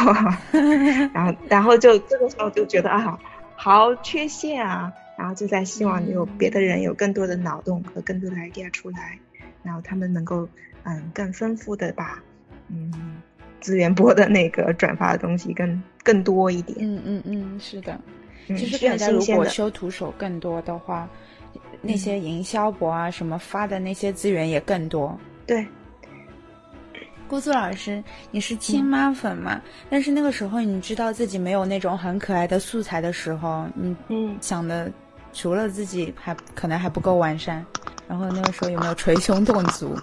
[1.12, 3.18] 然后然后就这个时候就觉得啊，
[3.56, 9.18] 好缺陷啊，然后就在希望有别的人有更多的脑洞和更多的 idea 出来，
[9.62, 10.48] 然后他们能够
[10.84, 12.20] 嗯更丰富的把
[12.68, 13.20] 嗯
[13.64, 16.76] 资源播的那个转发的东西更更多一点。
[16.82, 17.98] 嗯嗯嗯，是的。
[18.48, 21.08] 嗯其实是大家如果修图手更多的话，
[21.80, 25.18] 那些营销博啊什么发的那些资源也更多。
[25.46, 25.66] 对，
[27.26, 29.58] 郭苏老师，你是亲妈粉嘛？
[29.88, 34.92] 但是那个时候你知道自己没有那种很可爱的素材的时候，你嗯想的
[35.32, 37.64] 除了自己还可能还不够完善，
[38.06, 39.96] 然后那个时候有没有捶胸顿足？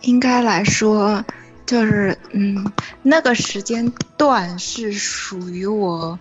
[0.00, 1.24] 应该来说，
[1.72, 6.18] 就是嗯，那个时间段是属于我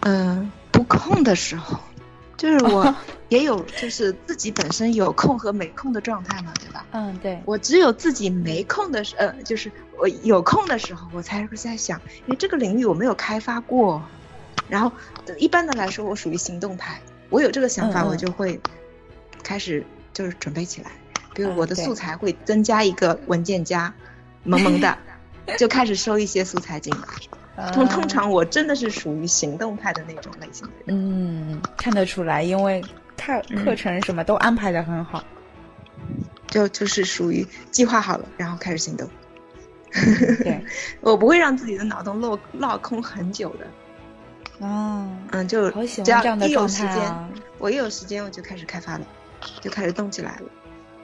[0.00, 1.78] 嗯不空的时候，
[2.36, 2.92] 就是我
[3.30, 6.84] 也有就是自己本身有空和没空的状态嘛，对吧？
[6.90, 14.02] 嗯，对，我只有自己没空的时，呃，就是我有空的时候，我才会在想，因为这个领域我没有开发过。
[14.68, 14.90] 然后
[15.38, 18.58] 一般的来说，我属于行动派，我有这个想法，我就会
[19.44, 20.90] 开始就是准备起来。
[21.34, 23.94] 比如我的素材会增加一个文件夹，
[24.44, 24.96] 萌萌的，
[25.58, 27.70] 就开始收一些素材进来。
[27.72, 30.96] 通通常我真的是属于行动派的那种类型的人。
[30.96, 32.82] 嗯，看得出来，因为
[33.16, 35.22] 课课程什么都安排的很好。
[36.48, 39.08] 就就是属于计划好了，然后开始行动。
[40.42, 40.62] 对，
[41.00, 43.66] 我不会让自己的脑洞落落空很久的。
[44.66, 47.28] 哦，嗯，就只要这样的状一有时间，啊！
[47.58, 49.06] 我一有时间我就开始开发了，
[49.60, 50.42] 就开始动起来了。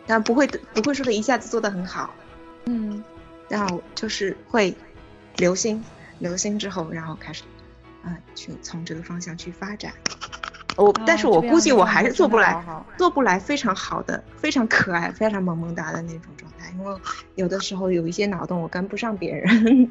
[0.07, 2.11] 但不会不会说的一下子做的很好，
[2.65, 3.03] 嗯，
[3.49, 4.75] 然后就是会
[5.37, 5.83] 留心，
[6.19, 7.43] 留心之后，然后开始，
[8.05, 9.93] 嗯、去从这个方向去发展。
[10.77, 12.65] 我、但是我估计我还是做不来，
[12.97, 17.01] 做不来非常好的、非常可爱、非常萌萌哒的那种状态，因为
[17.35, 19.91] 有的时候有一些脑洞我跟不上别人，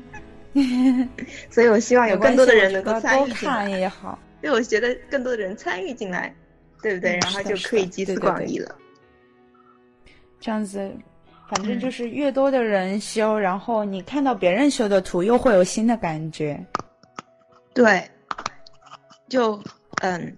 [1.52, 3.78] 所以我希望有更多的人能够参与进看来。
[3.78, 4.18] 也好。
[4.42, 6.34] 对，我觉得更多的人参与进来，
[6.82, 7.18] 对不对？
[7.18, 8.74] 嗯然后就可以集思广益了。
[10.40, 10.90] 这样子，
[11.50, 11.80] 反正嗯。
[11.80, 16.64] 就是越多的人修，然后你看到别人修的图，又会有新的感觉。
[17.74, 18.10] 对，
[19.30, 19.62] 就
[20.02, 20.38] 嗯，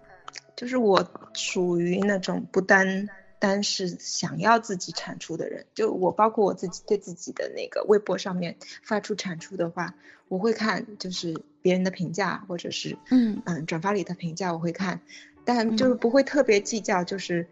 [0.56, 3.08] 就是我属于那种不单
[3.40, 9.94] 单是想要自己产出的人，就我包括我自己对自己的那个微博上面发出产出的话，
[10.28, 13.42] 我会看就是别人的评价，或者是嗯。
[13.46, 15.00] 嗯转发里的评价我会看，
[15.46, 17.48] 但就是不会特别计较，就是嗯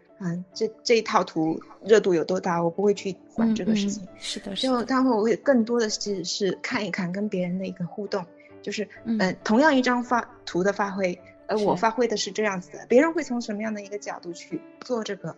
[0.52, 4.02] 这这一套图热度有多大，我不会去管这个事情。
[4.04, 8.24] 嗯是的，是就的，但会我会更多的是是看一看跟别人的一个互动，
[8.60, 15.36] 就是嗯呃同样一张发图的发挥，呃我发挥的是这样子的，别人会从什么样的一个角度去做这个，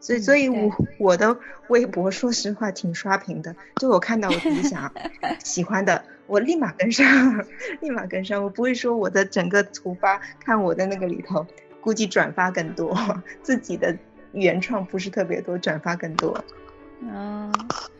[0.00, 1.36] 所以嗯所以对我我的
[1.68, 4.92] 微博说实话挺刷屏的，就我看到我自己想
[5.44, 7.06] 喜欢的，我立马跟上，
[7.80, 11.46] 立马跟上，我不会说我的整个图吧看我的那个里头，
[11.82, 12.96] 估计转发更多，
[13.42, 13.94] 自己的
[14.32, 16.42] 原创不是特别多，转发更多。
[17.00, 17.52] 嗯，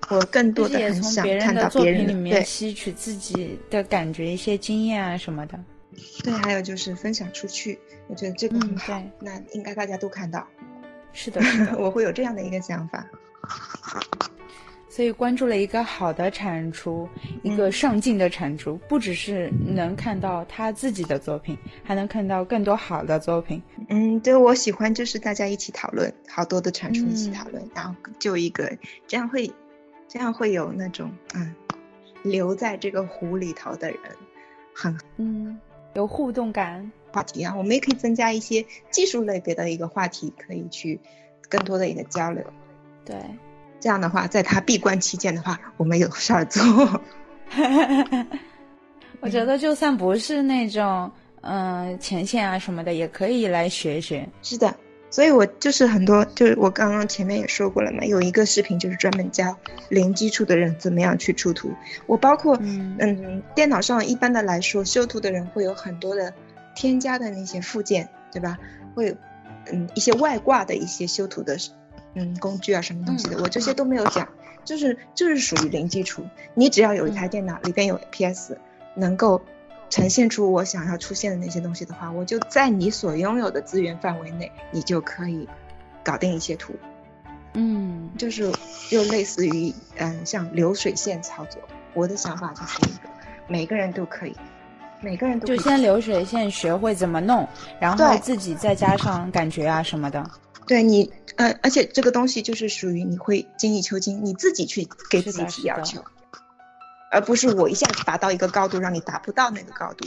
[0.08, 5.58] 我更多的很想看到别人里面对吸取自己的感觉、一些经验啊什么的。
[6.22, 10.46] 对，还有就是分享出去，我觉得这个很嗯好，对那应该大家都看到。
[11.12, 11.76] 是的，是的。
[11.82, 13.04] 我会有这样的一个想法。
[14.92, 17.08] 所以关注了一个好的产出，
[17.42, 23.62] 一个上进的产出，不只是能看到他自己的作品，还能看到更多好的作品。
[23.88, 28.70] 嗯，对我喜欢就是大家一起讨论，好多的产出一起嗯讨论，然后就一个
[29.06, 29.50] 这样会，
[30.06, 31.54] 这样会有那种嗯，
[32.22, 33.98] 留在这个湖里头的人
[34.74, 35.58] 很嗯，
[35.94, 36.92] 有互动感。
[37.10, 41.00] 话题啊，我们也可以增加一些技术类别的一个话题，可以去
[41.48, 42.42] 更多的一个交流。
[43.04, 43.16] 对，
[43.82, 46.62] 这样的话，在他闭关期间的话，我们有事儿做。
[49.18, 54.28] 我觉得就算不是那种嗯、呃前线啊什么的，也可以来学学。
[54.40, 54.72] 是的，
[55.10, 59.56] 所以我就是很多，就是我刚刚前面也说过了嘛，有一个视频就是专门教
[59.88, 61.72] 零基础的人怎么样去出图。
[62.06, 66.32] 我包括嗯嗯，电脑上一般的来说，修图的人会有很多的
[66.76, 68.56] 添加的那些附件，对吧？
[68.94, 69.14] 会有
[69.72, 71.56] 嗯一些外挂的一些修图的
[72.14, 74.28] 嗯工具啊什么东西的，我这些都没有讲，
[74.64, 76.24] 就是就是属于零基础。
[76.54, 78.58] 你只要有一台电脑，里边有 PS，
[78.94, 79.40] 能够
[79.88, 85.48] 呈现出我想要出现的那些东西的话，我就在你所拥有的资源范围内，你就可以
[86.04, 86.74] 搞定一些图。
[87.54, 88.50] 嗯，就是
[88.90, 91.60] 又类似于嗯像流水线操作。
[91.94, 93.10] 我的想法就是一个，
[93.46, 94.34] 每个人都可以，
[95.02, 97.46] 每个人都就先流水线学会怎么弄，
[97.78, 100.24] 然后自己再加上感觉啊什么的。
[100.72, 106.02] 对你，呃，而且这个东西就是属于你会精益求精，你自己去给自己提要求，
[107.10, 110.06] 而不是我一下子达到一个高度，让你达不到那个高度。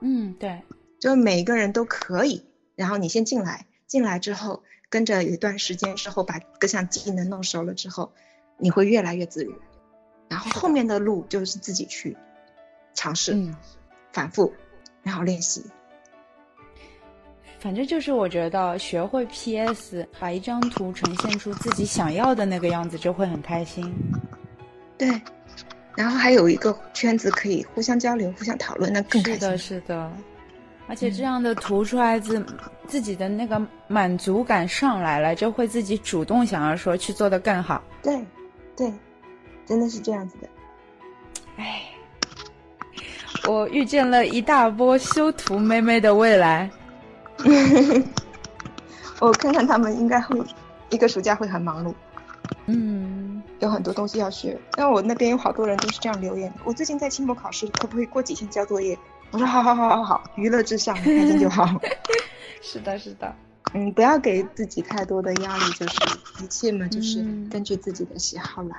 [0.00, 0.62] 嗯，对，
[1.00, 2.46] 就是每一个人都可以。
[2.76, 8.12] 然后你先进来，进来之后跟着有一段时间之后，把各项技能弄熟了之后，
[8.58, 9.54] 你会越来越自如。
[10.28, 12.16] 然后后面的路就是自己去
[12.94, 13.56] 尝试、嗯，
[14.12, 14.54] 反复，
[15.02, 15.64] 然后练习。
[17.58, 23.92] 反正就是我觉得学会 PS，把一张图呈现出自己想要的那个样子，就会很开心。
[24.96, 25.20] 对，
[25.96, 29.40] 然后还有一个圈子可以互相交流、互相讨论，那更开心。
[29.40, 30.12] 是的，是的。
[30.88, 32.44] 而且这样的图出来自
[32.86, 37.82] 自己的那个满足感上来了，就会自己主动想要说去做的更好。
[38.02, 38.16] 对，
[38.76, 38.92] 对，
[39.66, 40.48] 真的是这样子的。
[41.56, 41.82] 哎，
[43.48, 46.70] 我遇见了一大波修图妹妹的未来。
[49.20, 50.38] 我看看他们应该会
[50.90, 51.94] 一个暑假会很忙碌。
[52.66, 54.58] 嗯，有很多东西要学。
[54.76, 56.52] 那我那边有好多人都是这样留言。
[56.64, 58.98] 我最近在期末考试，可不可以过几天交作业？
[59.30, 61.80] 我说好好好好好，娱乐至上，开心就好。
[62.60, 63.34] 是的，是的。
[63.74, 65.98] 嗯，不要给自己太多的压力，就是
[66.42, 68.76] 一切嘛，就是根据自己的喜好来，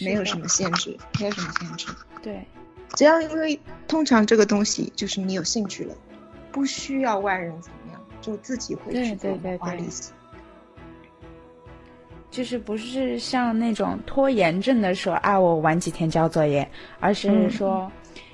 [0.00, 1.86] 没有什么限制，没有什么限制。
[2.22, 2.46] 对，
[2.94, 5.94] 只要因为通常这个东西就是你有兴趣了，
[6.56, 10.10] 不需要外人怎么样，就自己会去做花力气。
[12.30, 16.66] 就是不是像那种拖延症的说啊，我晚几天交作业，
[17.00, 17.92] 而是说。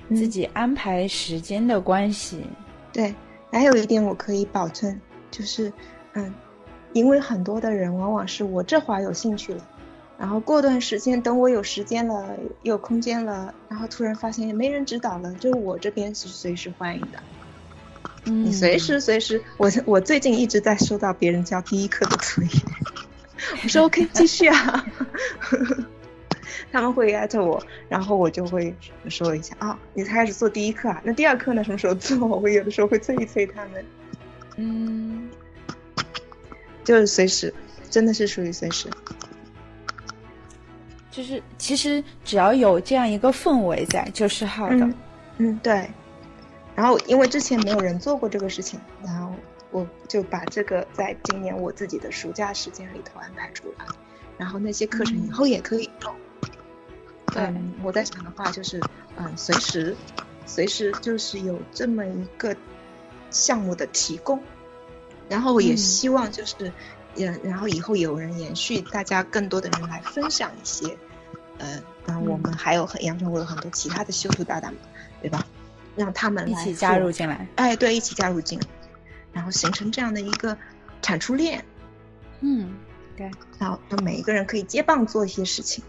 [0.09, 2.45] 自己安排时间的关系，
[2.91, 3.15] 对，
[3.49, 4.99] 还有一点我可以保证，
[5.31, 5.71] 就是，
[6.11, 6.31] 嗯，
[6.91, 9.65] 因为很多的人往往是我这会儿有兴趣了，
[10.19, 17.17] 然后过段时间等我有时间了、有空间了，然后突然发现没人指导了，就我这边是随时欢迎的，
[18.25, 22.49] 嗯，你随时随时，我我最近一直在收到别人教第一课的作业，
[23.63, 24.85] 我说 OK 继续啊。
[26.71, 28.75] 他们会艾特我，然后我就会
[29.07, 30.99] 说一下啊，你开始做第一课啊？
[31.03, 31.63] 那第二课呢？
[31.63, 32.17] 什么时候做？
[32.27, 33.85] 我有的时候会催一催他们。
[34.55, 35.29] 嗯，
[36.83, 37.53] 就是随时，
[37.91, 38.87] 真的是属于随时。
[41.11, 44.77] 就是其实只要有这样一个氛围在，就是好的。
[44.77, 44.95] 嗯，
[45.37, 45.87] 嗯对。
[46.75, 49.33] 然后因为之前没有人做过这个事情，然后
[49.71, 53.85] 我就把这个在今年我自己的暑假时间里头安排出来，
[54.37, 56.15] 然后那些课程以后也可以用。
[57.35, 58.79] 嗯，我在想的话就是，
[59.17, 59.95] 嗯，随时，
[60.45, 62.55] 随时就是有这么一个
[63.31, 64.39] 项目的提供，
[65.27, 66.71] 然后也希望就是，
[67.15, 70.95] 也然后以后有人延续，大家更多的人来分享一些，
[71.57, 74.71] 呃，然后我们还有很杨春，我有很多其他的修图搭档，
[75.19, 75.43] 对吧？
[75.95, 78.65] 让他们一起加入进来，哎，对，一起加入进来，
[79.31, 80.57] 然后形成这样的一个
[81.01, 81.63] 产出链，
[82.41, 82.73] 嗯，
[83.15, 83.29] 对，
[83.59, 85.83] 然后每一个人可以接棒做一些事情。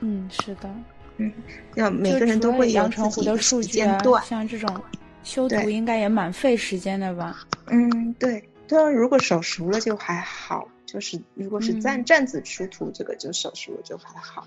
[0.00, 0.70] 嗯，是的，
[1.16, 1.32] 嗯，
[1.74, 4.82] 要每个人都会阳澄湖的数据啊，像这种
[5.22, 7.46] 修图应该也蛮费时间的吧？
[7.66, 14.46] 嗯，对，对，如果手熟了就还好，就是如果是站站子出图，这个就手熟了就还好。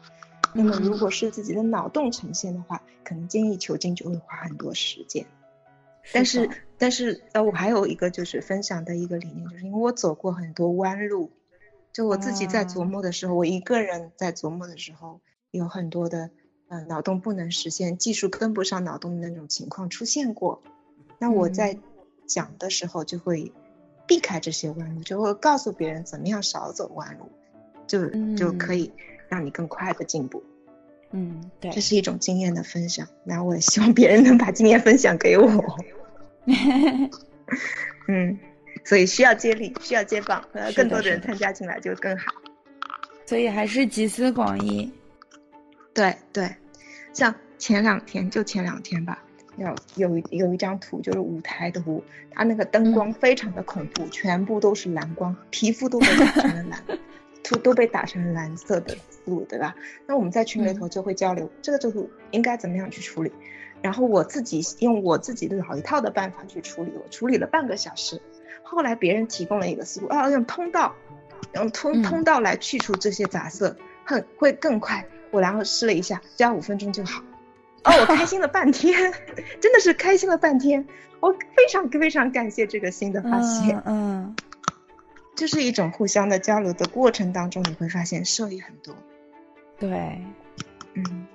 [0.53, 5.25] 那么如果是自己的脑洞呈现的话，可能精益求精就会花很多时间。
[6.13, 11.31] 但是，但是呃，我还有一个就是分享的一个理念，就是因为我走过很多弯路，
[11.93, 15.21] 就我自己在琢磨的时候，我一个人在琢磨的时候。
[15.51, 16.29] 有很多的，
[16.67, 20.61] 嗯，脑洞不能实现，技术跟不上脑洞的那种情况出现过。
[21.19, 21.79] 那我在
[22.27, 23.53] 讲的时候就会
[24.05, 27.31] 避开这些弯路，就会告诉别人怎么样少走弯路，
[27.87, 28.91] 就就可以
[29.29, 30.43] 让你更快的进步。
[31.11, 33.07] 嗯，对，这是一种经验的分享。
[33.23, 35.49] 那我也希望别人能把经验分享给我。
[38.07, 38.37] 嗯，
[38.83, 40.43] 所以需要接力，需要接棒，
[40.75, 42.25] 更多的人参加进来就更好。
[43.25, 44.91] 所以还是集思广益。
[45.93, 46.49] 对对，
[47.13, 49.23] 像前两天就前两天吧，
[49.57, 56.83] 有有有一张图就是舞台图，它那个灯光非常的恐怖，全部都是蓝光，皮肤都被打成了蓝，
[57.43, 59.75] 图都被打成蓝色的路，对吧？
[60.05, 63.31] 那我们在群里头就会交流，这个图应该怎么样去处理？
[63.81, 68.21] 然后我自己用我自己的老一套的办法去处理，我处理了半个小时，
[68.63, 70.95] 后来别人提供了一个思路，啊，用通道，
[71.53, 75.05] 用通通道来去除这些杂色，很会更快。
[75.29, 77.21] 我然后试了一下，只要五分钟就好。
[77.83, 79.13] 哦，我开心了半天，
[79.61, 80.85] 真的是开心了半天。
[81.19, 83.81] 我非常非常感谢这个新的发现。
[83.85, 84.35] 嗯，
[85.37, 88.93] 就是一种互相的交流的过程当中，你会发现受益很多。
[89.79, 89.89] 对，
[90.95, 91.27] 嗯，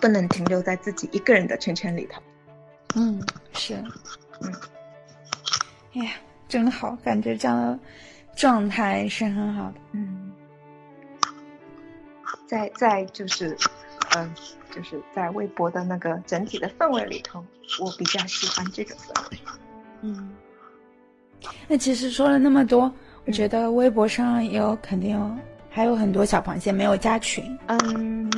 [0.00, 2.22] 不能停留在自己一个人的圈圈里头。
[2.96, 3.74] 嗯，是，
[4.40, 4.52] 嗯，
[5.94, 6.12] 哎呀，
[6.48, 7.78] 真好，感觉这样的
[8.34, 9.74] 状态是很好的。
[9.92, 10.32] 嗯。
[12.46, 13.56] 在在就是
[14.16, 14.34] 嗯，
[14.72, 17.44] 就是在微博的那个整体的氛围里头，
[17.80, 19.38] 我比较喜欢这种氛围。
[20.00, 20.34] 嗯，
[21.68, 22.92] 那其实说了那么多，
[23.30, 27.56] 我觉得微博上有肯定还有很多小螃蟹没有加群。
[27.68, 28.28] 嗯，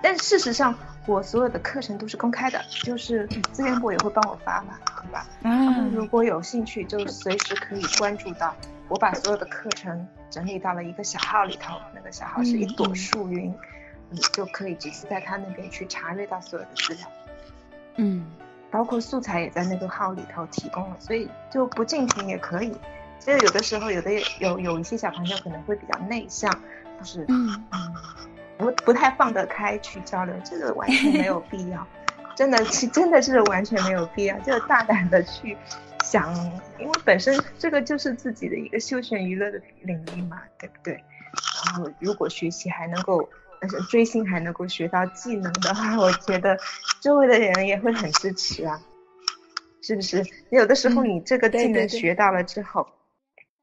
[0.00, 0.74] 但事实上。
[1.04, 5.26] 我所有的课程都是公开的，就是资源部也会帮我发嘛，对吧？
[5.42, 8.54] 他们如果有兴趣，就随时可以关注到。
[8.88, 13.52] 我把所有的课程整理到了一个小号里头，那个小号是一朵树云，
[14.10, 17.08] 你就可以直接在他那边去查阅到所有的资料。
[17.96, 18.24] 嗯，
[18.70, 22.72] 包括素材也在那个号里头提供了，所以就不进群也可以。
[23.22, 24.10] 其实有的时候，有的
[24.40, 26.50] 有有一些小朋友可能会比较内向，
[26.98, 27.94] 就是嗯嗯。
[28.58, 31.84] 不不太放得开去交流，这个完全没有必要，
[32.36, 35.56] 真的是真的是完全没有必要，就大胆的去
[36.04, 36.32] 想，
[36.78, 40.92] 因为本身这个就是自己的一个休闲娱乐的领域嘛，对不对？
[41.66, 46.56] 然后如果学习还能够，但是追星还能够学到技能的话，我觉得
[47.00, 48.80] 周围的人也会很支持啊，
[49.80, 50.24] 是不是？
[50.50, 52.86] 有的时候你这个技能学到了之后，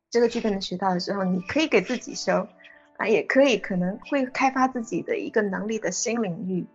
[0.09, 2.47] 这个技能学到了之后，你可以给自己修。
[2.97, 6.67] 啊，也可以，可能会开发自己的一个能力的新领域，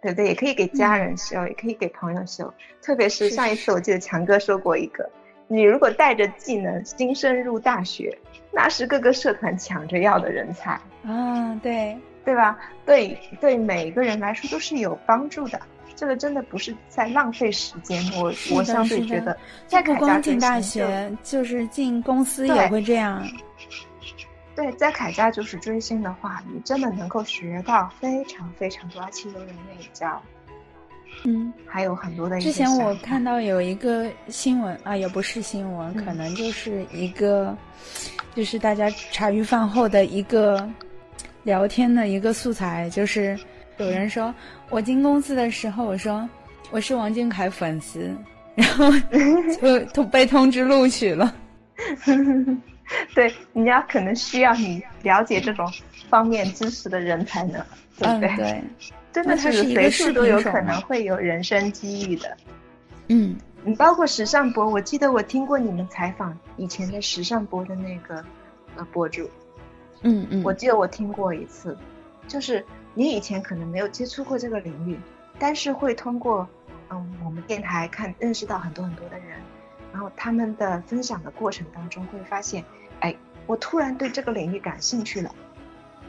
[0.00, 0.28] 对不对？
[0.28, 2.54] 也可以给家人修，也可以给朋友修。
[2.80, 5.10] 特别是上一次，我记得强哥说过一个，
[5.48, 8.16] 你如果带着技能新生入大学，
[8.52, 12.56] 那是各个社团抢着要的人才啊，对对吧？
[12.86, 15.60] 对对，每个人来说都是有帮助的。
[15.94, 19.36] 这个真的不是在浪费时间，我我相对觉得，
[19.66, 23.26] 在不光进大学，就是进公司也会这样。
[24.54, 30.20] 对，在凯家就是追星的话，你真的能够学到非常非常多，而且有人愿意教。
[31.24, 32.40] 嗯，还有很多的。
[32.40, 37.56] 之前我看到有一个新闻啊，也不是新闻，可能就是一个，
[38.34, 40.68] 就是大家茶余饭后的一个
[41.44, 43.38] 聊天的一个素材，就是
[43.78, 44.34] 有人说
[44.70, 46.28] 我进公司的时候，我说
[46.70, 48.14] 我是王俊凯粉丝，
[48.54, 48.90] 然后
[49.60, 51.34] 就通被通知录取了。
[53.14, 55.66] 对，人家可能需要你了解这种
[56.10, 57.64] 方面知识的人才能，
[57.98, 58.36] 对不对？
[58.36, 58.62] 对，
[59.12, 62.36] 真的是随时都有可能会有人生机遇的。
[63.08, 68.22] 嗯，你包括时尚博，我记得我听过你们采访以前的时尚博的那个
[68.76, 69.28] 呃博主。
[70.02, 71.76] 嗯嗯，我记得我听过一次，
[72.28, 72.64] 就是
[72.94, 74.98] 你以前可能没有接触过这个领域，
[75.38, 76.48] 但是会通过
[76.90, 79.38] 嗯我们电台看认识到很多很多的人。
[79.92, 82.64] 然后他们的分享的过程当中会发现，
[83.00, 83.14] 哎，
[83.46, 85.34] 我突然对这个领域感兴趣了，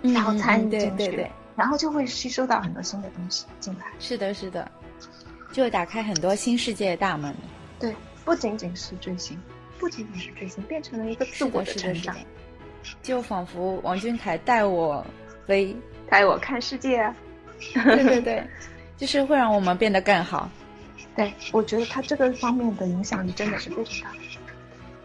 [0.02, 1.28] 然后参与进去，
[1.58, 3.86] 然后就会吸收到很多新的东西进来。
[4.00, 4.72] 是的，是的，
[5.52, 7.36] 就打开很多新世界的大门。
[7.78, 9.38] 对，不仅仅是追星，
[9.78, 12.16] 不仅仅是追星，变成了一个自我的成长。
[13.02, 15.06] 就仿佛王俊凯带我
[15.46, 15.76] 飞，
[16.14, 17.16] 带我看世界啊！
[17.74, 18.44] 对对对，
[18.98, 20.48] 就是会让我们变得更好。
[21.18, 24.18] 对，我觉得他这个方面的影响力真的是非常大。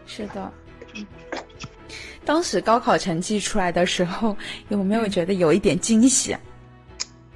[0.05, 0.51] 是的，
[0.93, 1.03] 嗯
[2.23, 4.37] 当时高考成绩出来的时候，
[4.67, 6.37] 有没有觉得有一点惊喜？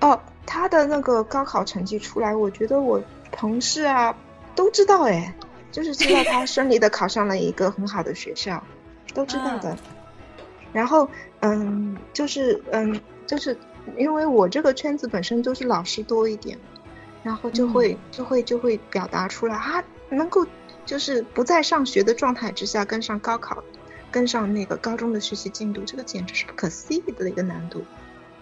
[0.01, 3.01] 哦，他的那个高考成绩出来，我觉得我
[3.31, 4.15] 同事啊
[4.53, 5.33] 都知道，哎，
[5.71, 8.63] 就是知道他 顺利的考上了一个很好的学校，
[9.15, 9.75] 都知道的。
[10.71, 11.09] 然后，
[11.39, 13.57] 嗯，就是嗯，就是
[13.97, 16.57] 因为我这个圈子本身就是老师多一点。
[17.23, 20.45] 然后就会就会就会表达出来啊，能够
[20.85, 23.63] 就是不在上学的状态之下跟上高考，
[24.11, 27.81] 跟上那个高中的学习进度，这个简直是不可思议的一个难度。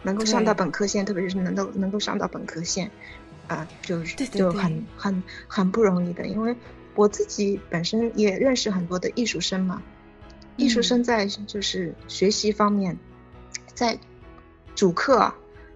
[0.02, 2.90] 能够上到本科线，特别是能够能够上到本科线，
[3.48, 6.26] 啊，就是就很很很不容易的。
[6.26, 6.56] 因为
[6.96, 9.84] 我自己本身也认识很多的艺术生嘛，
[10.58, 12.98] 艺术生在就是学习方面，
[13.76, 14.00] 在
[14.76, 15.34] 主课。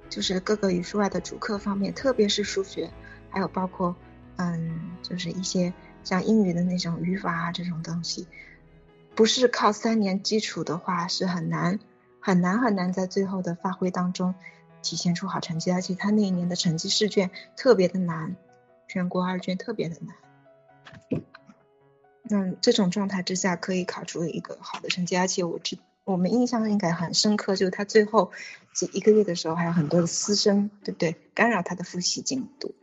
[0.07, 2.91] 就是各个语数外的主课方面，特别是数学，
[3.31, 3.95] 还有包括，
[4.37, 5.73] 嗯，就是一些
[6.03, 8.27] 像英语的那种语法啊这种东西，
[9.15, 11.79] 不是靠三年基础的话，是很难
[12.19, 14.35] 很难很难在最后的发挥当中
[14.83, 15.71] 体现出好成绩。
[15.71, 18.35] 而且他那一年的成绩试卷特别的难，
[18.87, 21.23] 全国二卷特别的难。
[22.21, 25.79] 那这种状态之下，可以考出一个好的成绩，而且我知。
[26.05, 28.31] 我们印象应该很深刻，就是他最后
[28.73, 31.15] 这一个月的时候，还有很多的私生，对不对？
[31.33, 32.73] 干扰他的复习进度。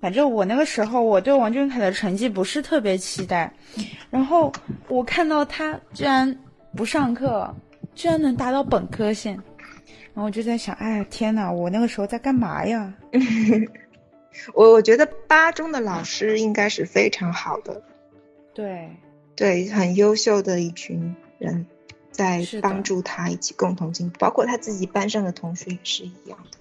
[0.00, 3.52] 反正我那个时候，我对王俊凯的成绩不是特别期待。
[4.10, 4.52] 然后
[4.88, 6.36] 我看到他居然
[6.74, 7.54] 不上课，
[7.94, 9.34] 居然能达到本科线，
[10.12, 12.92] 然后我就在想，哎呀，天呐，我那个时候在干嘛呀？
[14.54, 17.82] 我我觉得八中的老师应该是非常好的。
[18.54, 18.90] 对，
[19.36, 21.66] 对，很优秀的一群人。
[22.10, 26.58] 在帮助他一起共同进步，包括他自己班上的同学也是一样的。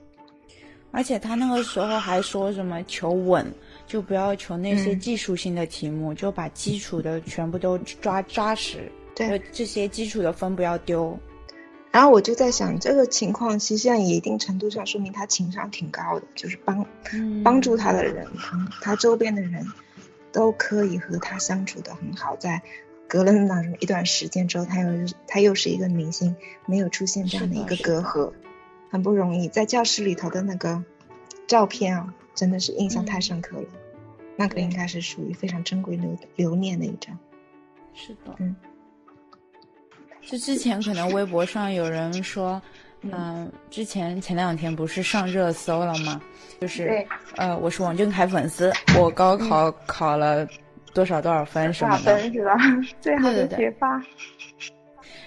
[0.92, 3.46] 而且他那个时候还说什么求稳，
[3.86, 8.92] 就不要求那些技术性的题目，就把基础的全部都抓扎实。
[9.14, 11.18] 对，这些基础的分不要丢。
[11.92, 18.28] 然后我就在想，这个情况实际上也一定程度上说明他情商挺高的，就是帮、嗯、帮助他的人，
[18.82, 19.66] 他周边的人
[20.32, 22.36] 都可以和他相处的很好。
[22.36, 22.62] 在
[23.10, 24.90] 隔了那么一段时间之后，他又
[25.28, 26.36] 他又是一个明星，
[26.68, 28.32] 没有出现这样的一个隔阂，
[28.92, 29.50] 很不容易。
[29.50, 30.84] 在教室里头的那个
[31.48, 33.64] 照片啊，真的是印象太深刻了。
[33.64, 37.18] 嗯、那个应该是属于非常珍贵留留念的一张。
[37.96, 38.56] 是的，嗯。
[40.22, 42.62] 就之前可能微博上有人说，
[43.02, 46.22] 嗯、呃，之前前两天不是上热搜了吗？
[46.62, 47.04] 就是
[47.38, 50.48] 呃，我是王俊凯粉丝，我高考考了
[50.94, 52.56] 多少多少分什么的，分是吧？
[53.00, 54.02] 最好的学霸。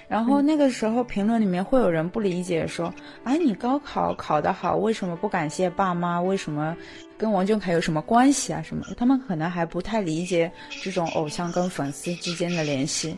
[0.09, 2.93] 然后那个时候评论里面会有人不理解说，
[3.25, 6.21] 啊，你高考考得好，为什么不感谢爸妈？
[6.21, 6.77] 为什么
[7.17, 8.61] 跟王俊凯有什么关系啊？
[8.61, 8.85] 什么？
[8.97, 10.53] 他们可能还不太理解
[10.83, 13.17] 这种偶像跟粉丝之间的联系。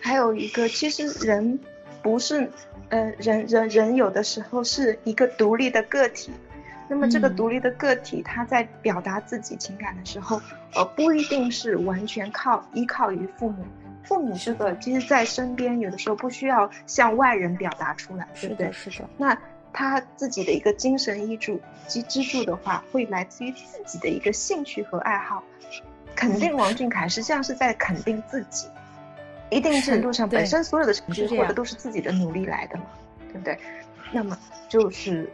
[0.00, 1.58] 还有一个，其实人
[2.02, 2.48] 不是，
[2.90, 6.30] 呃，人人人有的时候是一个独立的个体。
[6.88, 10.40] 那么这个独立的个体，他在表达自己情感的时候，
[10.74, 13.64] 呃，不一定是完全靠依靠于父母。
[14.04, 18.72] 父母这个，其实在身边，有的时候不需要向外人表达出来，对不对？
[18.72, 19.06] 是的。
[19.18, 19.36] 那
[19.70, 25.42] 他自己的一个精神依柱及支柱的话，会来自于自己的一个兴趣和爱好。
[26.16, 28.66] 肯定王俊凯实际上是在肯定自己。
[29.50, 32.84] 一定程度上，本身所有的成绩获得都是自己的努力来的嘛，
[33.30, 33.58] 对不对？
[34.12, 34.38] 那么
[34.68, 35.30] 就是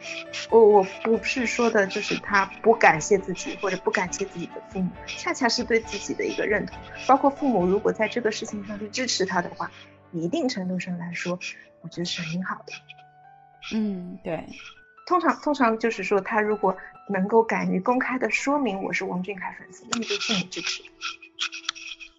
[0.50, 6.76] 我我不是说的，就是他不感谢自己或者不感谢自己的父母，恰恰是对自己的一个认同。
[7.06, 9.70] 包括父母如果在这个事情上去支持他的话，
[10.12, 11.38] 一定程度上来说，
[11.82, 12.72] 我觉得是很好的。
[13.72, 14.44] 嗯，对。
[15.06, 16.76] 通常通常就是说，他如果
[17.08, 20.82] 能够敢于公开的说明我是王俊凯粉丝，那么就父母支持。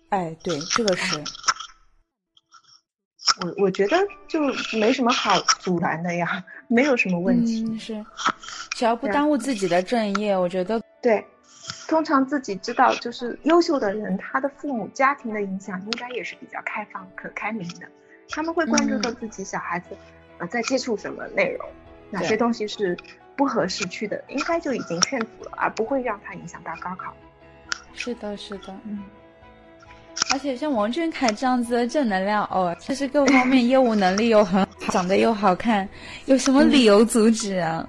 [0.10, 1.24] 哎，对，这个是。
[3.42, 4.40] 我我觉得就
[4.80, 7.66] 没什么好阻拦的呀，没有什么问题。
[7.68, 8.06] 嗯，是，
[8.72, 11.26] 只要不耽误自己的正业，我觉得对。
[11.88, 17.88] 通常自己知道，就是优秀的人，他的父母家庭的影响应该也是比较开放、可开明的。
[18.30, 19.96] 他们会关注到自己小孩子，
[20.38, 21.68] 呃，在接触什么内容，
[22.12, 22.96] 哪些东西是
[23.36, 27.12] 不合适去的，应该就已经劝阻了，而不会让他影响到高考。
[27.94, 29.04] 是的，是的，嗯。
[30.32, 35.88] 而且像王俊凯这样子的正能量哦，就是各方面业务能力又很好，长得又好看，
[36.26, 37.88] 有什么理由阻止啊？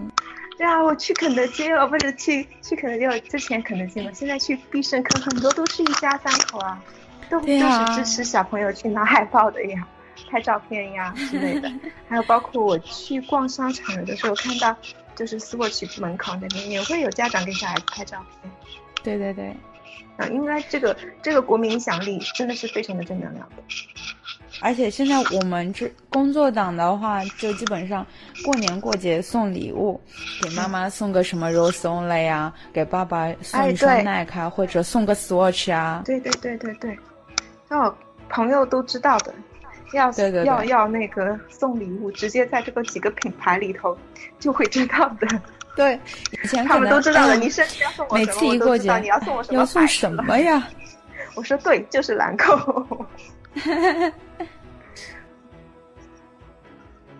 [0.58, 6.82] 对啊，我去肯德基哦，不是去去肯德基，我之前肯德基嘛，现在去必胜客，很多都是一家三口啊，
[7.28, 9.86] 都都是支持小朋友去拿海报的呀，
[10.30, 11.70] 拍照片呀之类的。
[12.08, 14.74] 还有包括我去逛商场，有的时候看到
[15.14, 18.50] 就是 Swatch 门口那边也会有家长给小孩子拍照片。
[19.02, 19.54] 对对对。
[20.16, 23.56] 啊，应该这个这个国民影响力真的是非常的正能量的，
[24.62, 28.06] 而且现在我们这工作党的话，就基本上
[28.42, 30.00] 过年过节送礼物，
[30.40, 36.02] 给妈妈送个什么 Rose Only 呀，给爸爸送一双耐克、或者送个 Swatch 啊。
[36.06, 36.98] 对对对对对，
[37.68, 37.94] 哦，
[38.30, 39.34] 朋友都知道的，
[39.92, 40.10] 要
[40.44, 43.96] 要要那个送礼物，直接在这个几个品牌里头
[44.38, 45.28] 就会知道的。
[45.76, 46.00] 对，
[46.42, 47.36] 以前他们都知道了。
[47.36, 49.58] 你生日要送我每次一过节，你要送我什么？
[49.60, 50.66] 要送什么呀？
[51.36, 52.58] 我说对，就是兰蔻。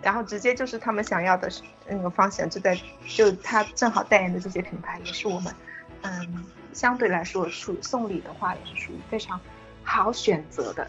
[0.01, 1.51] 然后直接就是他们想要的
[1.87, 2.75] 那个方向，就在
[3.07, 5.53] 就他正好代言的这些品牌，也是我们
[6.01, 9.39] 嗯相对来说属于送礼的话，也是属于非常
[9.83, 10.87] 好选择的。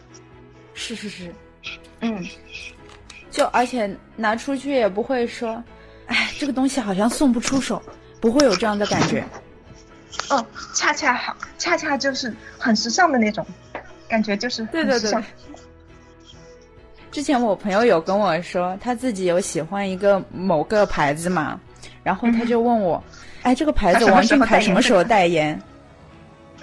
[0.72, 1.34] 是是是，
[2.00, 2.24] 嗯，
[3.30, 5.62] 就而且拿出去也不会说。
[6.38, 7.82] 哎，这个东西好像送不出手，
[8.20, 9.24] 不会有这样的感觉。
[10.30, 13.44] 哦，恰恰好，恰恰就是很时尚的那种
[14.08, 15.12] 感觉，就是对对对。
[17.10, 21.58] 之前我朋友有跟我说，他自己有喜欢一个某个牌子嘛，
[22.04, 25.60] 然后他就问我，嗯、哎，这个牌子王俊凯什么时候代言？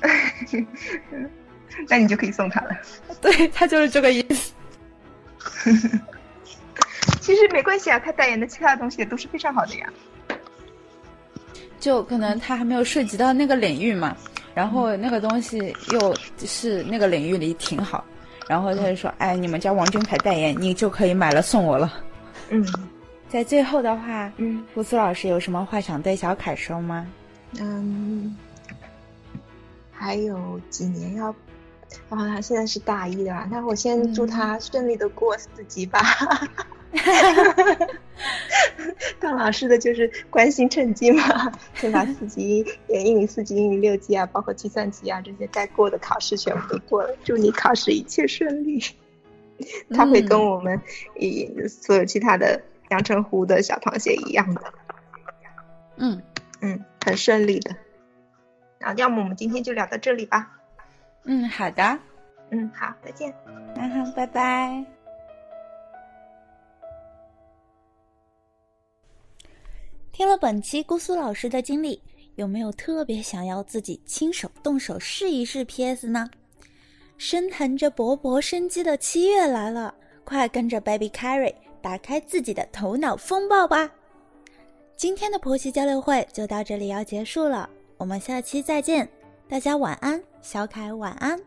[1.90, 2.70] 那你就可以送他了。
[3.20, 4.54] 对他就是这个意思。
[7.26, 9.90] 其实没关系啊，他代言的其他东西也都是非常好的呀。
[11.80, 14.16] 就可能他还没有涉及到那个领域嘛，
[14.54, 18.06] 然后那个东西又是那个领域里挺好，
[18.48, 21.92] 然后他就说：“哎，你们家王俊凯代言，你就可以买了送我了。”
[22.50, 22.64] 嗯，
[23.28, 27.08] 在最后的话，嗯，胡苏老师有什么话想对小凯说吗？
[27.60, 28.38] 嗯，
[29.92, 31.30] 还有几年要，
[32.10, 33.48] 啊，他现在是大一的吧？
[33.50, 36.00] 那我先祝他顺利的过四级吧。
[39.20, 47.16] 当老师的就是关心成绩嘛，先把四级、英语四级、英语六级啊，包括计算机啊这些该过的考试全部都过了。
[47.24, 48.82] 祝你考试一切顺利。
[49.92, 50.82] 他会跟我们
[51.16, 54.62] 以所有其他的阳澄湖的小螃蟹一样的，
[55.96, 56.22] 嗯
[56.60, 57.74] 嗯，很顺利的。
[58.80, 60.52] 然后，要么我们今天就聊到这里吧。
[61.24, 61.98] 嗯，好的。
[62.52, 63.34] 嗯，好，再见。
[63.76, 64.95] 嗯哼，拜拜。
[70.16, 72.02] 听了本期姑苏老师的经历，
[72.36, 76.30] 有没有特别想要自己亲手动手试一试 PS 呢？
[77.18, 79.94] 升腾着勃勃生机的七月来了，
[80.24, 83.92] 快跟着 Baby Carry 打开自己的头脑风暴吧！
[84.96, 89.06] 今天的婆媳交流会就到这里要结束了，我们下期再见，
[89.50, 91.38] 大家晚安，小凯晚安。